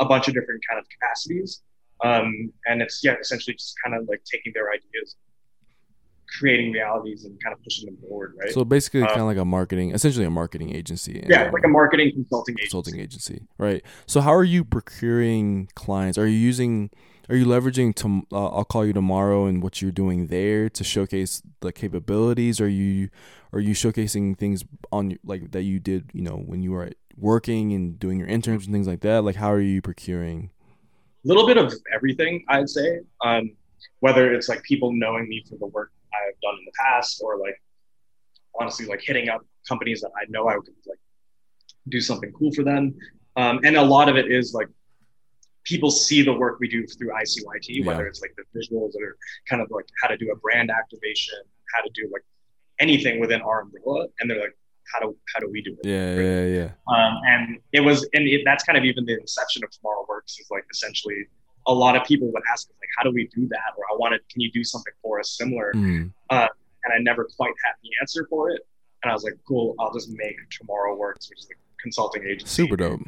[0.00, 1.62] a, a bunch of different kind of capacities.
[2.04, 5.16] Um, and it's yeah, essentially just kind of like taking their ideas,
[6.38, 8.52] creating realities, and kind of pushing them forward, right?
[8.52, 11.24] So basically, um, kind of like a marketing, essentially a marketing agency.
[11.28, 12.68] Yeah, like a marketing consulting agency.
[12.68, 13.82] consulting agency, right?
[14.06, 16.18] So how are you procuring clients?
[16.18, 16.90] Are you using
[17.28, 20.84] are you leveraging to uh, I'll call you tomorrow and what you're doing there to
[20.84, 22.60] showcase the capabilities?
[22.60, 23.08] Are you
[23.52, 27.72] are you showcasing things on like that you did you know when you were working
[27.72, 29.24] and doing your interns and things like that?
[29.24, 30.50] Like how are you procuring?
[31.24, 33.00] A little bit of everything, I'd say.
[33.24, 33.52] Um,
[34.00, 37.38] whether it's like people knowing me for the work I've done in the past, or
[37.38, 37.60] like
[38.58, 40.98] honestly like hitting up companies that I know I could like
[41.88, 42.94] do something cool for them.
[43.36, 44.68] Um, and a lot of it is like
[45.64, 47.86] people see the work we do through ICYT, yeah.
[47.86, 49.16] whether it's like the visuals or
[49.48, 51.38] kind of like how to do a brand activation,
[51.74, 52.22] how to do like
[52.78, 54.56] anything within our umbrella, and they're like,
[54.92, 55.88] how do how do we do it?
[55.88, 56.24] Yeah, right?
[56.24, 56.70] yeah, yeah.
[56.94, 60.38] Um, and it was, and it, that's kind of even the inception of Tomorrow Works
[60.38, 61.26] is like essentially
[61.66, 63.72] a lot of people would ask us like, how do we do that?
[63.76, 65.72] Or I wanted, can you do something for us similar?
[65.74, 66.12] Mm.
[66.30, 66.48] Uh,
[66.84, 68.62] and I never quite had the answer for it.
[69.02, 72.46] And I was like, cool, I'll just make Tomorrow Works, which is the consulting agency.
[72.46, 73.00] Super dope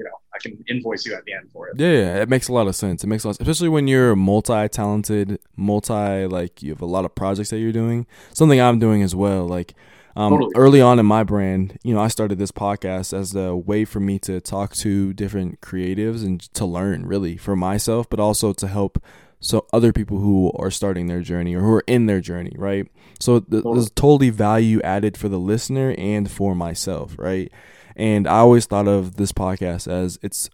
[0.00, 1.74] you know, I can invoice you at the end for it.
[1.78, 3.04] Yeah, it makes a lot of sense.
[3.04, 7.14] It makes a lot, especially when you're multi-talented, multi like you have a lot of
[7.14, 8.06] projects that you're doing.
[8.32, 9.46] Something I'm doing as well.
[9.46, 9.74] Like
[10.16, 10.52] um, totally.
[10.56, 14.00] early on in my brand, you know, I started this podcast as a way for
[14.00, 18.66] me to talk to different creatives and to learn really for myself, but also to
[18.66, 19.02] help
[19.40, 22.86] so other people who are starting their journey or who are in their journey, right?
[23.18, 23.74] So th- totally.
[23.74, 27.50] there's totally value added for the listener and for myself, right?
[27.96, 30.50] And I always thought of this podcast as it's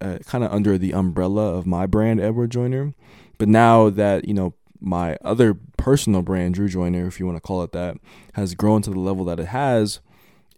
[0.00, 2.94] uh, kind of under the umbrella of my brand, Edward Joiner.
[3.38, 7.42] But now that, you know, my other personal brand, Drew Joiner, if you want to
[7.42, 7.98] call it that,
[8.32, 10.00] has grown to the level that it has,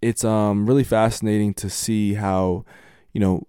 [0.01, 2.65] it's um really fascinating to see how,
[3.13, 3.43] you know,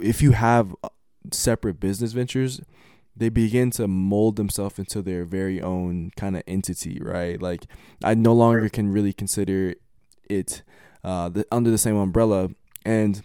[0.00, 0.88] if you have uh,
[1.30, 2.60] separate business ventures,
[3.16, 7.40] they begin to mold themselves into their very own kind of entity, right?
[7.40, 7.66] Like
[8.02, 9.74] I no longer can really consider
[10.28, 10.62] it
[11.04, 12.48] uh, the, under the same umbrella.
[12.84, 13.22] And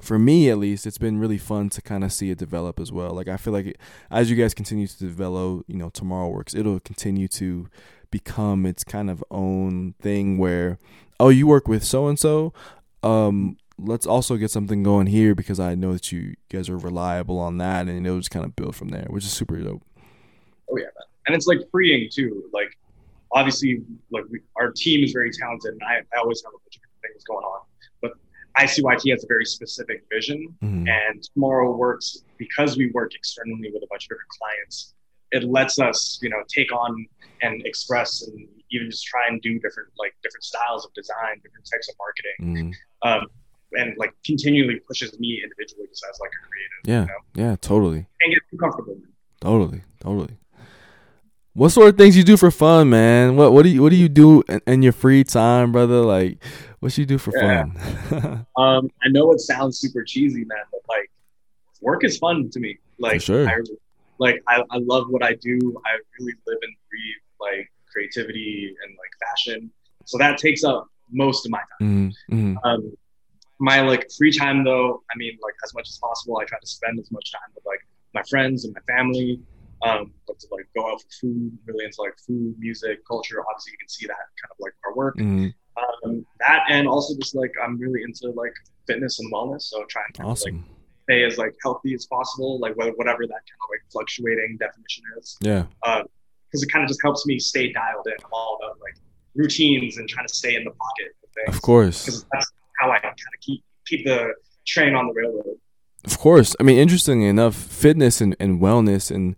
[0.00, 2.92] for me at least, it's been really fun to kind of see it develop as
[2.92, 3.12] well.
[3.12, 3.78] Like I feel like it,
[4.10, 7.68] as you guys continue to develop, you know, Tomorrow Works, it'll continue to
[8.10, 10.78] become its kind of own thing where,
[11.18, 12.52] oh, you work with so and so.
[13.02, 17.38] Um, let's also get something going here because I know that you guys are reliable
[17.38, 19.82] on that, and it'll just kind of build from there, which is super dope.
[20.70, 20.86] Oh yeah,
[21.26, 22.44] and it's like freeing too.
[22.52, 22.76] Like
[23.32, 26.76] obviously, like we, our team is very talented, and I, I always have a bunch
[26.76, 27.60] of things going on.
[28.58, 30.88] ICYT has a very specific vision, mm-hmm.
[30.88, 34.94] and Tomorrow works because we work externally with a bunch of different clients.
[35.32, 37.06] It lets us, you know, take on
[37.42, 41.68] and express and even just try and do different like different styles of design, different
[41.70, 42.74] types of marketing.
[43.02, 43.08] Mm-hmm.
[43.08, 43.26] Um,
[43.72, 46.82] and like continually pushes me individually just as like a creative.
[46.84, 47.50] Yeah, you know?
[47.50, 48.06] yeah, totally.
[48.20, 48.96] And get too comfortable.
[49.40, 50.36] Totally, totally.
[51.56, 53.34] What sort of things you do for fun, man?
[53.34, 56.02] What what do you what do you do in, in your free time, brother?
[56.02, 56.44] Like,
[56.80, 57.64] what do you do for yeah.
[57.64, 58.46] fun?
[58.58, 61.10] um, I know it sounds super cheesy, man, but like,
[61.80, 62.76] work is fun to me.
[62.98, 63.48] Like, sure.
[63.48, 63.54] I,
[64.18, 65.58] like I, I love what I do.
[65.86, 69.70] I really live and breathe like creativity and like fashion.
[70.04, 72.12] So that takes up most of my time.
[72.28, 72.34] Mm-hmm.
[72.34, 72.68] mm-hmm.
[72.68, 72.92] Um,
[73.58, 76.66] my like free time though, I mean, like as much as possible, I try to
[76.66, 77.80] spend as much time with like
[78.12, 79.40] my friends and my family.
[79.86, 83.40] Um, but to like go out for food, really into like food, music, culture.
[83.40, 85.16] Obviously, you can see that kind of like our work.
[85.16, 85.48] Mm-hmm.
[85.76, 88.54] Um, that and also just like I'm really into like
[88.86, 90.56] fitness and wellness, so trying to awesome.
[90.56, 90.64] like
[91.04, 95.36] stay as like healthy as possible, like whatever that kind of like fluctuating definition is.
[95.40, 95.66] Yeah.
[95.82, 98.14] Because uh, it kind of just helps me stay dialed in.
[98.24, 98.96] I'm all about like
[99.34, 101.14] routines and trying to stay in the pocket.
[101.48, 102.04] Of, of course.
[102.04, 104.32] Because that's how I kind of keep keep the
[104.66, 105.58] train on the railroad.
[106.04, 106.54] Of course.
[106.58, 109.36] I mean, interestingly enough, fitness and, and wellness and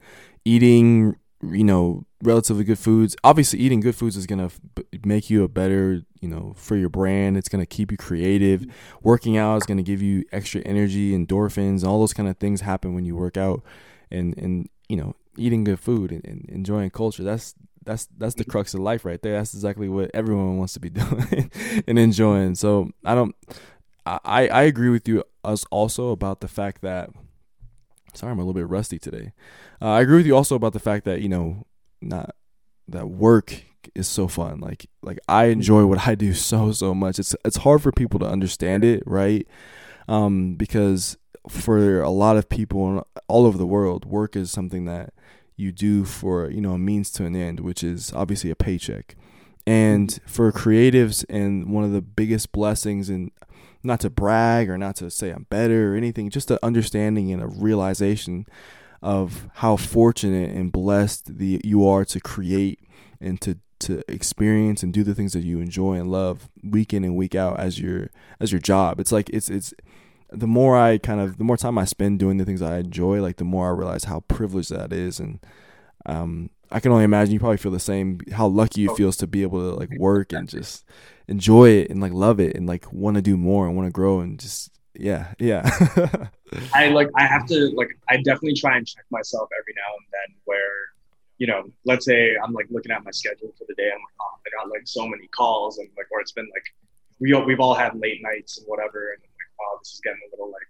[0.48, 3.14] eating, you know, relatively good foods.
[3.22, 6.74] Obviously, eating good foods is going to f- make you a better, you know, for
[6.76, 7.36] your brand.
[7.36, 8.64] It's going to keep you creative.
[9.02, 12.62] Working out is going to give you extra energy, endorphins, all those kind of things
[12.62, 13.62] happen when you work out.
[14.10, 17.22] And, and you know, eating good food and, and enjoying culture.
[17.22, 19.36] That's that's that's the crux of life right there.
[19.36, 21.50] That's exactly what everyone wants to be doing
[21.86, 22.54] and enjoying.
[22.54, 23.36] So I don't.
[24.06, 27.10] I I agree with you us also about the fact that.
[28.14, 29.32] Sorry, I'm a little bit rusty today.
[29.80, 31.66] Uh, I agree with you also about the fact that you know
[32.00, 32.34] not
[32.88, 34.60] that work is so fun.
[34.60, 37.18] Like like I enjoy what I do so so much.
[37.18, 39.46] It's it's hard for people to understand it, right?
[40.08, 45.12] Um, because for a lot of people all over the world, work is something that
[45.56, 49.16] you do for you know a means to an end, which is obviously a paycheck.
[49.66, 53.30] And for creatives, and one of the biggest blessings, and
[53.82, 57.42] not to brag or not to say I'm better or anything, just an understanding and
[57.42, 58.46] a realization
[59.02, 62.80] of how fortunate and blessed the you are to create
[63.20, 67.04] and to to experience and do the things that you enjoy and love week in
[67.04, 68.10] and week out as your
[68.40, 68.98] as your job.
[68.98, 69.72] It's like it's it's
[70.30, 73.22] the more I kind of the more time I spend doing the things I enjoy,
[73.22, 75.38] like the more I realize how privileged that is, and
[76.08, 78.20] um, I can only imagine you probably feel the same.
[78.32, 78.94] How lucky you oh.
[78.94, 80.84] feels to be able to like work and just
[81.28, 83.92] enjoy it and like love it and like want to do more and want to
[83.92, 85.62] grow and just yeah yeah.
[86.74, 90.06] I like I have to like I definitely try and check myself every now and
[90.10, 90.72] then where
[91.36, 94.16] you know let's say I'm like looking at my schedule for the day I'm like
[94.20, 96.64] oh I got like so many calls and like or it's been like
[97.20, 100.30] we we've all had late nights and whatever and like, wow, this is getting a
[100.30, 100.68] little like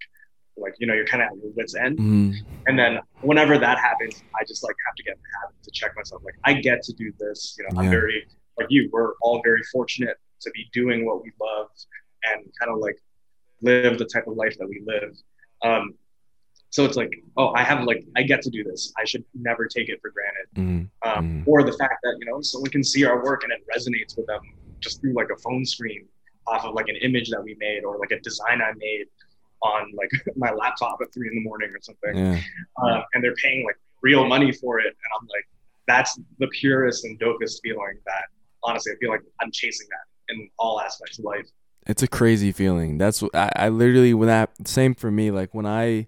[0.61, 2.35] like you know you're kind of at your wits end mm.
[2.67, 5.71] and then whenever that happens i just like have to get in the habit to
[5.71, 7.87] check myself like i get to do this you know yeah.
[7.87, 8.27] i'm very
[8.59, 11.69] like you we're all very fortunate to be doing what we love
[12.25, 12.97] and kind of like
[13.63, 15.17] live the type of life that we live
[15.63, 15.95] um
[16.71, 19.67] so it's like oh i have like i get to do this i should never
[19.67, 20.89] take it for granted mm.
[21.09, 21.49] Um, mm.
[21.49, 24.27] or the fact that you know someone can see our work and it resonates with
[24.27, 24.41] them
[24.81, 26.07] just through like a phone screen
[26.49, 29.07] off of like an image that we made or like a design I made
[29.63, 32.17] on like my laptop at three in the morning or something.
[32.17, 32.41] Yeah.
[32.83, 34.87] Uh, and they're paying like real money for it.
[34.87, 35.47] And I'm like,
[35.87, 38.25] that's the purest and dopest feeling that
[38.63, 41.49] honestly, I feel like I'm chasing that in all aspects of life.
[41.87, 42.99] It's a crazy feeling.
[42.99, 45.31] That's I, I literally when that same for me.
[45.31, 46.07] Like when I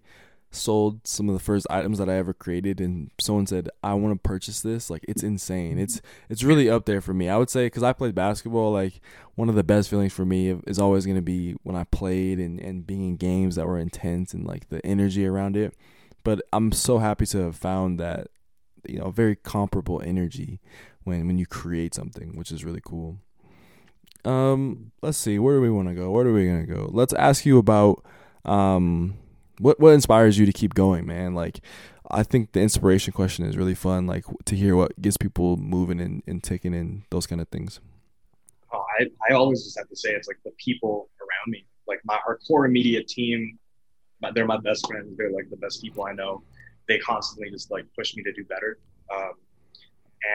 [0.53, 4.14] sold some of the first items that I ever created and someone said I want
[4.14, 4.90] to purchase this.
[4.90, 5.78] Like it's insane.
[5.78, 7.28] It's it's really up there for me.
[7.28, 9.01] I would say because I played basketball like
[9.36, 12.38] one of the best feelings for me is always going to be when I played
[12.38, 15.74] and, and being in games that were intense and like the energy around it.
[16.24, 18.28] But I'm so happy to have found that
[18.88, 20.61] you know very comparable energy
[21.05, 23.18] when when you create something which is really cool.
[24.24, 25.38] Um let's see.
[25.38, 26.11] Where do we want to go?
[26.11, 26.90] Where are we going to go?
[26.92, 28.05] Let's ask you about
[28.44, 29.14] um
[29.61, 31.34] what what inspires you to keep going, man?
[31.34, 31.61] Like
[32.11, 36.00] I think the inspiration question is really fun, like to hear what gets people moving
[36.00, 37.80] and, and taking in those kind of things.
[38.72, 41.66] Oh, I, I always just have to say it's like the people around me.
[41.86, 43.58] Like my our core immediate team,
[44.34, 45.16] they're my best friends.
[45.16, 46.42] They're like the best people I know.
[46.88, 48.78] They constantly just like push me to do better.
[49.14, 49.32] Um,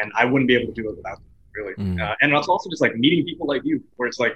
[0.02, 1.74] and I wouldn't be able to do it without them, really.
[1.76, 2.02] Mm.
[2.02, 4.36] Uh, and it's also just like meeting people like you, where it's like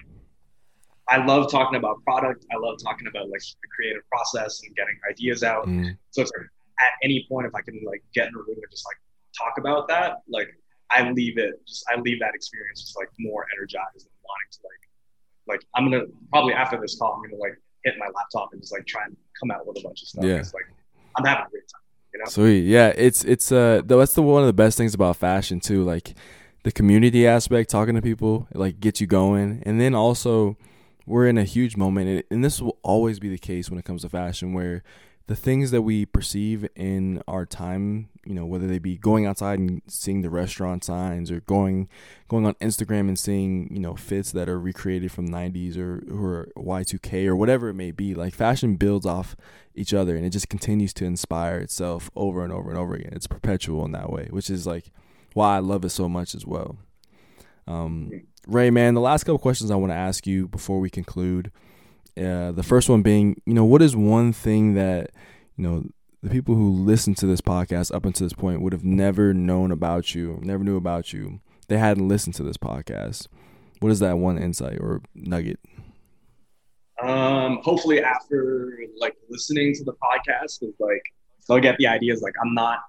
[1.09, 2.45] I love talking about product.
[2.53, 5.65] I love talking about like the creative process and getting ideas out.
[5.65, 5.97] Mm.
[6.11, 6.47] So it's like
[6.79, 8.97] at any point, if I can like get in a room and just like
[9.37, 10.49] talk about that, like
[10.91, 14.59] I leave it just I leave that experience just like more energized and wanting to
[14.63, 18.61] like like I'm gonna probably after this call I'm gonna like hit my laptop and
[18.61, 20.23] just like try and come out with a bunch of stuff.
[20.23, 20.35] Yeah.
[20.35, 20.65] It's like
[21.17, 21.81] I'm having a great time.
[22.13, 22.25] You know?
[22.29, 22.65] Sweet.
[22.65, 25.83] Yeah, it's it's uh that's the one of the best things about fashion too.
[25.83, 26.13] Like
[26.63, 30.57] the community aspect, talking to people, like gets you going, and then also
[31.09, 34.03] we're in a huge moment, and this will always be the case when it comes
[34.03, 34.83] to fashion, where
[35.25, 39.57] the things that we perceive in our time, you know, whether they be going outside
[39.57, 41.89] and seeing the restaurant signs or going
[42.27, 46.47] going on Instagram and seeing, you know, fits that are recreated from 90s or or
[46.55, 49.35] Y2K or whatever it may be, like fashion builds off
[49.75, 53.13] each other and it just continues to inspire itself over and over and over again.
[53.13, 54.91] It's perpetual in that way, which is like
[55.33, 56.77] why I love it so much as well.
[57.67, 58.09] Um,
[58.49, 61.51] Ray, man, the last couple questions I want to ask you before we conclude.
[62.17, 65.11] Uh, the first one being, you know, what is one thing that,
[65.55, 65.83] you know,
[66.23, 69.71] the people who listen to this podcast up until this point would have never known
[69.71, 71.39] about you, never knew about you.
[71.67, 73.27] They hadn't listened to this podcast.
[73.81, 75.59] What is that one insight or nugget?
[77.01, 81.03] Um, hopefully after like listening to the podcast is like
[81.47, 82.79] they'll get the ideas like I'm not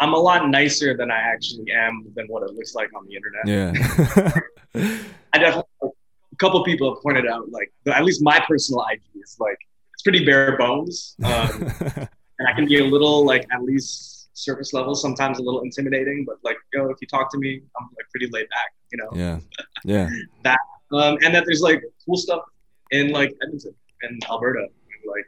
[0.00, 3.14] I'm a lot nicer than I actually am than what it looks like on the
[3.14, 3.46] internet.
[3.46, 5.00] Yeah.
[5.32, 9.36] I definitely a couple people have pointed out like at least my personal IG is
[9.38, 9.58] like
[9.92, 11.16] it's pretty bare bones.
[11.24, 11.72] Um,
[12.38, 16.24] and I can be a little like at least surface level, sometimes a little intimidating,
[16.26, 19.10] but like yo, if you talk to me, I'm like pretty laid back, you know.
[19.14, 19.38] yeah.
[19.84, 20.10] Yeah.
[20.44, 20.58] that
[20.92, 22.42] Um, and that there's like cool stuff
[22.90, 25.26] in like Edmonton and Alberta, and, like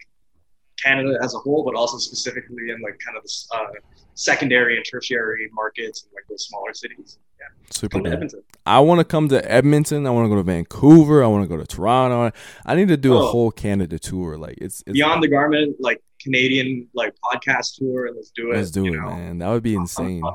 [0.87, 3.67] Canada as a whole, but also specifically in like kind of the uh,
[4.15, 7.19] secondary and tertiary markets and like those smaller cities.
[7.39, 8.11] Yeah, Super come to.
[8.13, 8.43] Edmonton.
[8.65, 10.07] I want to come to Edmonton.
[10.07, 11.23] I want to go to Vancouver.
[11.23, 12.33] I want to go to Toronto.
[12.65, 13.27] I need to do a Oh.
[13.31, 14.39] whole Canada tour.
[14.39, 18.57] Like it's, it's Beyond the Garment, like Canadian like podcast tour, let's do it.
[18.57, 19.11] let's do it, know?
[19.11, 19.39] man.
[19.39, 20.23] That would be insane.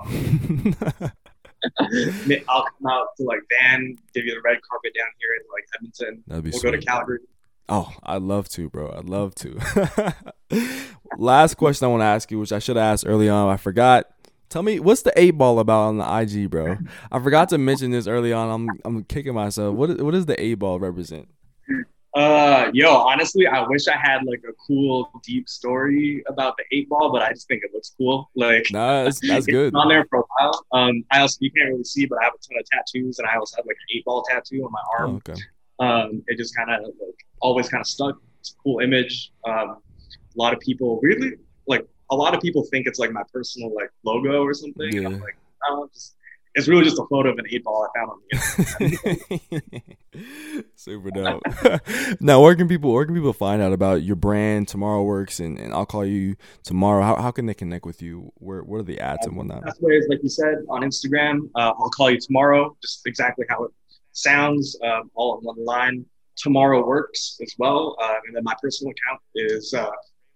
[2.49, 5.65] I'll come out to like Van, give you the red carpet down here in like
[5.75, 6.23] Edmonton.
[6.27, 6.71] That'd be We'll sweet.
[6.71, 7.19] go to Calgary.
[7.69, 8.91] Oh, I'd love to, bro.
[8.97, 10.13] I'd love to.
[11.17, 13.49] Last question I want to ask you, which I should have asked early on.
[13.49, 14.05] I forgot.
[14.49, 16.77] Tell me, what's the eight ball about on the IG, bro?
[17.11, 18.49] I forgot to mention this early on.
[18.49, 19.75] I'm I'm kicking myself.
[19.75, 21.29] What what does the eight ball represent?
[22.13, 26.89] Uh, yo, honestly, I wish I had like a cool, deep story about the eight
[26.89, 28.29] ball, but I just think it looks cool.
[28.35, 29.73] Like, Nah, that's, that's it's good.
[29.73, 30.65] on there for a while.
[30.73, 33.29] Um, I also you can't really see, but I have a ton of tattoos, and
[33.29, 35.15] I also have like an eight ball tattoo on my Oh, arm.
[35.27, 35.39] okay.
[35.81, 38.15] Um, it just kind of like always kind of stuck.
[38.39, 39.31] It's a cool image.
[39.45, 39.77] Um,
[40.09, 41.33] a lot of people really
[41.67, 41.85] like.
[42.11, 44.97] A lot of people think it's like my personal like logo or something.
[44.97, 45.37] And I'm like,
[45.69, 46.15] oh, just,
[46.53, 49.19] it's really just a photo of an eight ball I found on the
[49.69, 50.67] internet.
[50.75, 51.41] Super dope.
[52.21, 55.57] now, where can people where can people find out about your brand, Tomorrow Works, and,
[55.57, 57.03] and I'll call you tomorrow?
[57.03, 58.33] How, how can they connect with you?
[58.35, 59.63] Where what are the ads and whatnot?
[59.63, 61.49] Best way is like you said on Instagram.
[61.55, 62.75] Uh, I'll call you tomorrow.
[62.81, 63.71] Just exactly how it
[64.13, 66.05] sounds, um, all in one line.
[66.37, 69.91] Tomorrow works as well, uh, and then my personal account is uh,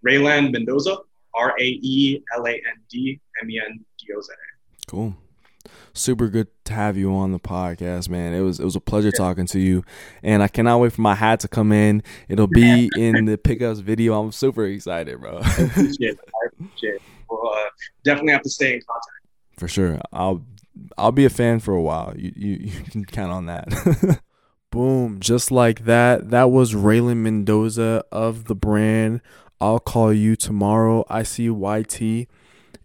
[0.05, 0.97] Raeland Mendoza,
[1.33, 4.91] R A E L A N D M E N D O Z A.
[4.91, 5.15] Cool.
[5.93, 8.33] Super good to have you on the podcast, man.
[8.33, 9.83] It was it was a pleasure talking to you,
[10.21, 12.03] and I cannot wait for my hat to come in.
[12.27, 14.19] It'll be in the pickups video.
[14.19, 15.37] I'm super excited, bro.
[15.37, 16.19] Appreciate it.
[16.27, 17.01] I appreciate it.
[17.29, 17.69] We'll uh,
[18.03, 19.57] definitely have to stay in contact.
[19.57, 19.99] for sure.
[20.11, 20.45] I'll
[20.97, 22.13] I'll be a fan for a while.
[22.15, 24.19] You you, you can count on that.
[24.71, 26.31] Boom, just like that.
[26.31, 29.21] That was Raeland Mendoza of the brand.
[29.61, 31.05] I'll call you tomorrow.
[31.09, 32.27] ICYT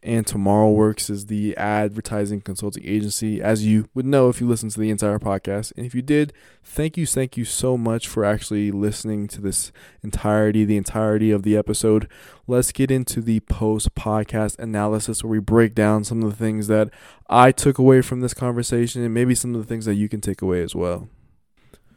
[0.03, 4.72] and Tomorrow Works is the advertising consulting agency, as you would know if you listened
[4.72, 5.72] to the entire podcast.
[5.76, 6.32] And if you did,
[6.64, 9.72] thank you, thank you so much for actually listening to this
[10.03, 12.09] entirety, the entirety of the episode.
[12.46, 16.66] Let's get into the post podcast analysis where we break down some of the things
[16.68, 16.90] that
[17.28, 20.20] I took away from this conversation and maybe some of the things that you can
[20.20, 21.09] take away as well.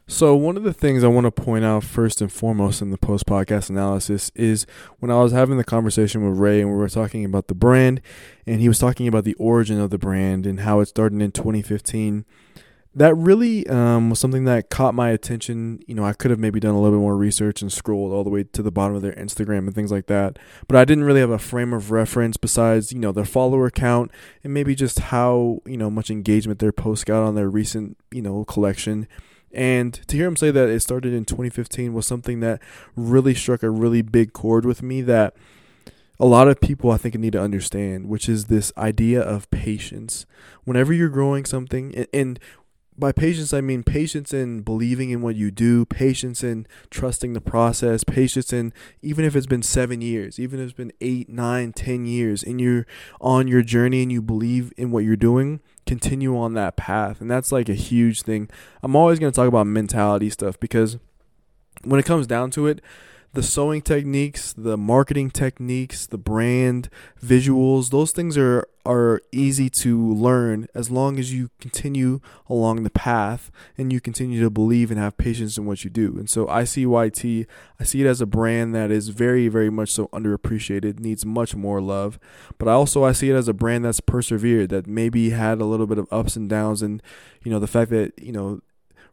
[0.05, 2.97] So, one of the things I want to point out first and foremost in the
[2.97, 4.65] post podcast analysis is
[4.99, 8.01] when I was having the conversation with Ray and we were talking about the brand,
[8.45, 11.31] and he was talking about the origin of the brand and how it started in
[11.31, 12.25] 2015.
[12.93, 15.79] That really um, was something that caught my attention.
[15.87, 18.25] You know, I could have maybe done a little bit more research and scrolled all
[18.25, 20.37] the way to the bottom of their Instagram and things like that.
[20.67, 24.11] But I didn't really have a frame of reference besides, you know, their follower count
[24.43, 28.21] and maybe just how, you know, much engagement their posts got on their recent, you
[28.21, 29.07] know, collection
[29.53, 32.61] And to hear him say that it started in 2015 was something that
[32.95, 35.35] really struck a really big chord with me that
[36.19, 40.25] a lot of people I think need to understand, which is this idea of patience.
[40.63, 42.39] Whenever you're growing something, and
[42.97, 47.41] by patience, I mean patience in believing in what you do, patience in trusting the
[47.41, 51.73] process, patience in even if it's been seven years, even if it's been eight, nine,
[51.73, 52.85] ten years, and you're
[53.19, 57.21] on your journey and you believe in what you're doing, continue on that path.
[57.21, 58.49] And that's like a huge thing.
[58.81, 60.97] I'm always going to talk about mentality stuff because
[61.83, 62.81] when it comes down to it,
[63.33, 66.89] the sewing techniques, the marketing techniques, the brand
[67.23, 72.19] visuals, those things are are easy to learn as long as you continue
[72.49, 76.17] along the path and you continue to believe and have patience in what you do.
[76.17, 77.47] And so ICYT,
[77.79, 81.55] I see it as a brand that is very very much so underappreciated, needs much
[81.55, 82.19] more love.
[82.57, 85.65] But I also I see it as a brand that's persevered, that maybe had a
[85.65, 87.01] little bit of ups and downs and
[87.41, 88.61] you know the fact that, you know,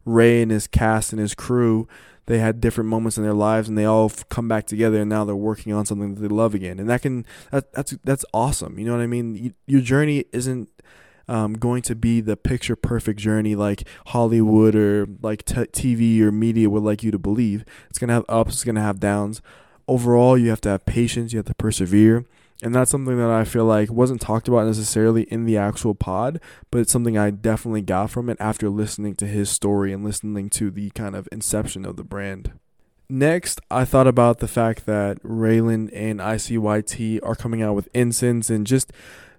[0.04, 1.88] Ray and his cast and his crew
[2.30, 5.24] they had different moments in their lives and they all come back together and now
[5.24, 6.78] they're working on something that they love again.
[6.78, 9.34] And that can that, that's that's awesome you know what i mean?
[9.34, 10.68] You, your journey isn't
[11.26, 16.30] um, going to be the picture perfect journey like hollywood or like t- tv or
[16.30, 17.64] media would like you to believe.
[17.88, 19.42] It's going to have ups it's going to have downs.
[19.88, 22.24] Overall you have to have patience you have to persevere
[22.62, 26.40] and that's something that I feel like wasn't talked about necessarily in the actual pod,
[26.70, 30.50] but it's something I definitely got from it after listening to his story and listening
[30.50, 32.52] to the kind of inception of the brand.
[33.08, 38.50] Next, I thought about the fact that Raeland and ICYT are coming out with incense
[38.50, 38.92] and just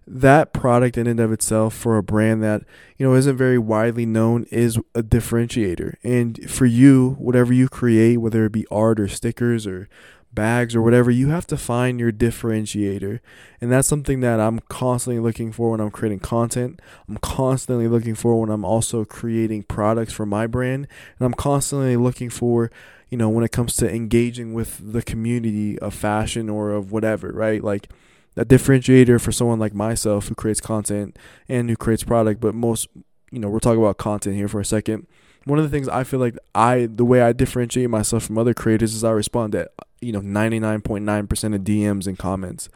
[0.07, 2.63] that product in and of itself for a brand that
[2.97, 8.17] you know isn't very widely known is a differentiator and for you whatever you create
[8.17, 9.87] whether it be art or stickers or
[10.33, 13.19] bags or whatever, you have to find your differentiator.
[13.59, 16.81] And that's something that I'm constantly looking for when I'm creating content.
[17.07, 20.87] I'm constantly looking for when I'm also creating products for my brand.
[21.19, 22.71] And I'm constantly looking for,
[23.09, 27.31] you know, when it comes to engaging with the community of fashion or of whatever,
[27.31, 27.63] right?
[27.63, 27.89] Like
[28.37, 31.17] a differentiator for someone like myself who creates content
[31.49, 32.87] and who creates product, but most,
[33.31, 35.07] you know, we're talking about content here for a second
[35.45, 38.53] one of the things I feel like I the way I differentiate myself from other
[38.53, 39.69] creators is I respond to
[40.01, 42.69] you know 99.9% of DMs and comments.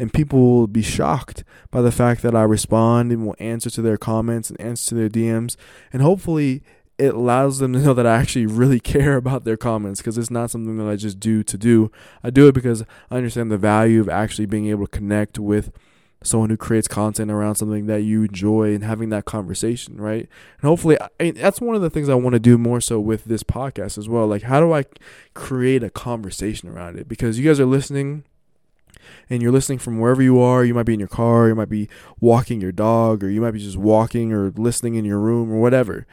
[0.00, 3.82] And people will be shocked by the fact that I respond and will answer to
[3.82, 5.56] their comments and answer to their DMs.
[5.92, 6.62] And hopefully
[6.98, 10.30] it allows them to know that I actually really care about their comments because it's
[10.30, 11.90] not something that I just do to do.
[12.22, 15.72] I do it because I understand the value of actually being able to connect with
[16.22, 20.28] someone who creates content around something that you enjoy and having that conversation, right?
[20.60, 22.98] And hopefully, I mean, that's one of the things I want to do more so
[22.98, 24.26] with this podcast as well.
[24.26, 24.84] Like, how do I
[25.34, 27.08] create a conversation around it?
[27.08, 28.24] Because you guys are listening
[29.30, 30.64] and you're listening from wherever you are.
[30.64, 31.88] You might be in your car, you might be
[32.20, 35.60] walking your dog, or you might be just walking or listening in your room or
[35.60, 36.06] whatever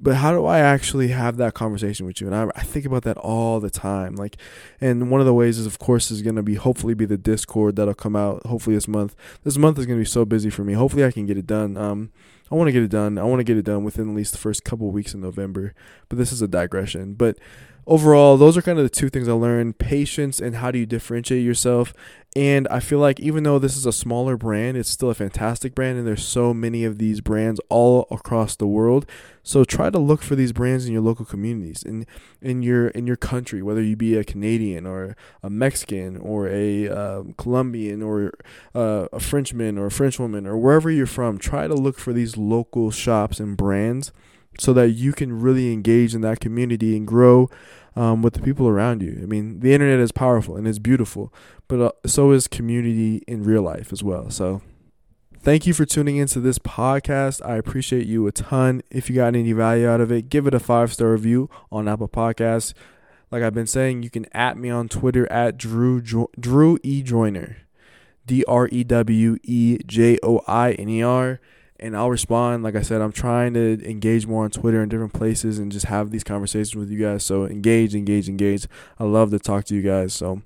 [0.00, 2.26] but how do I actually have that conversation with you?
[2.26, 4.16] And I, I think about that all the time.
[4.16, 4.36] Like,
[4.80, 7.16] and one of the ways is, of course, is going to be hopefully be the
[7.16, 9.14] Discord that'll come out hopefully this month.
[9.44, 10.72] This month is going to be so busy for me.
[10.72, 11.76] Hopefully, I can get it done.
[11.76, 12.10] Um,
[12.50, 13.18] I want to get it done.
[13.18, 15.74] I want to get it done within at least the first couple weeks in November.
[16.08, 17.14] But this is a digression.
[17.14, 17.38] But
[17.86, 20.86] overall, those are kind of the two things I learned patience and how do you
[20.86, 21.92] differentiate yourself.
[22.36, 25.72] And I feel like even though this is a smaller brand, it's still a fantastic
[25.72, 29.06] brand, and there's so many of these brands all across the world.
[29.44, 32.06] So try to look for these brands in your local communities, in
[32.42, 36.88] in your in your country, whether you be a Canadian or a Mexican or a
[36.88, 38.32] um, Colombian or
[38.74, 41.38] uh, a Frenchman or a Frenchwoman or wherever you're from.
[41.38, 44.10] Try to look for these local shops and brands
[44.58, 47.50] so that you can really engage in that community and grow
[47.96, 49.18] um, with the people around you.
[49.22, 51.32] I mean, the internet is powerful and it's beautiful,
[51.68, 54.30] but uh, so is community in real life as well.
[54.30, 54.62] So,
[55.40, 57.44] thank you for tuning into this podcast.
[57.44, 58.82] I appreciate you a ton.
[58.90, 61.88] If you got any value out of it, give it a five star review on
[61.88, 62.74] Apple Podcasts.
[63.30, 67.02] Like I've been saying, you can at me on Twitter at Drew jo- Drew E
[67.02, 67.56] Joiner,
[68.26, 71.40] D R E W E J O I N E R
[71.80, 72.62] and I'll respond.
[72.62, 75.86] Like I said, I'm trying to engage more on Twitter and different places and just
[75.86, 77.24] have these conversations with you guys.
[77.24, 78.66] So engage, engage, engage.
[78.98, 80.14] I love to talk to you guys.
[80.14, 80.42] So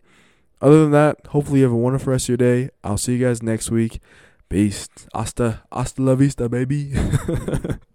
[0.61, 2.71] other than that, hopefully you have a wonderful rest of your day.
[2.83, 4.01] I'll see you guys next week.
[4.49, 4.89] Peace.
[5.15, 6.95] Hasta, hasta la vista, baby.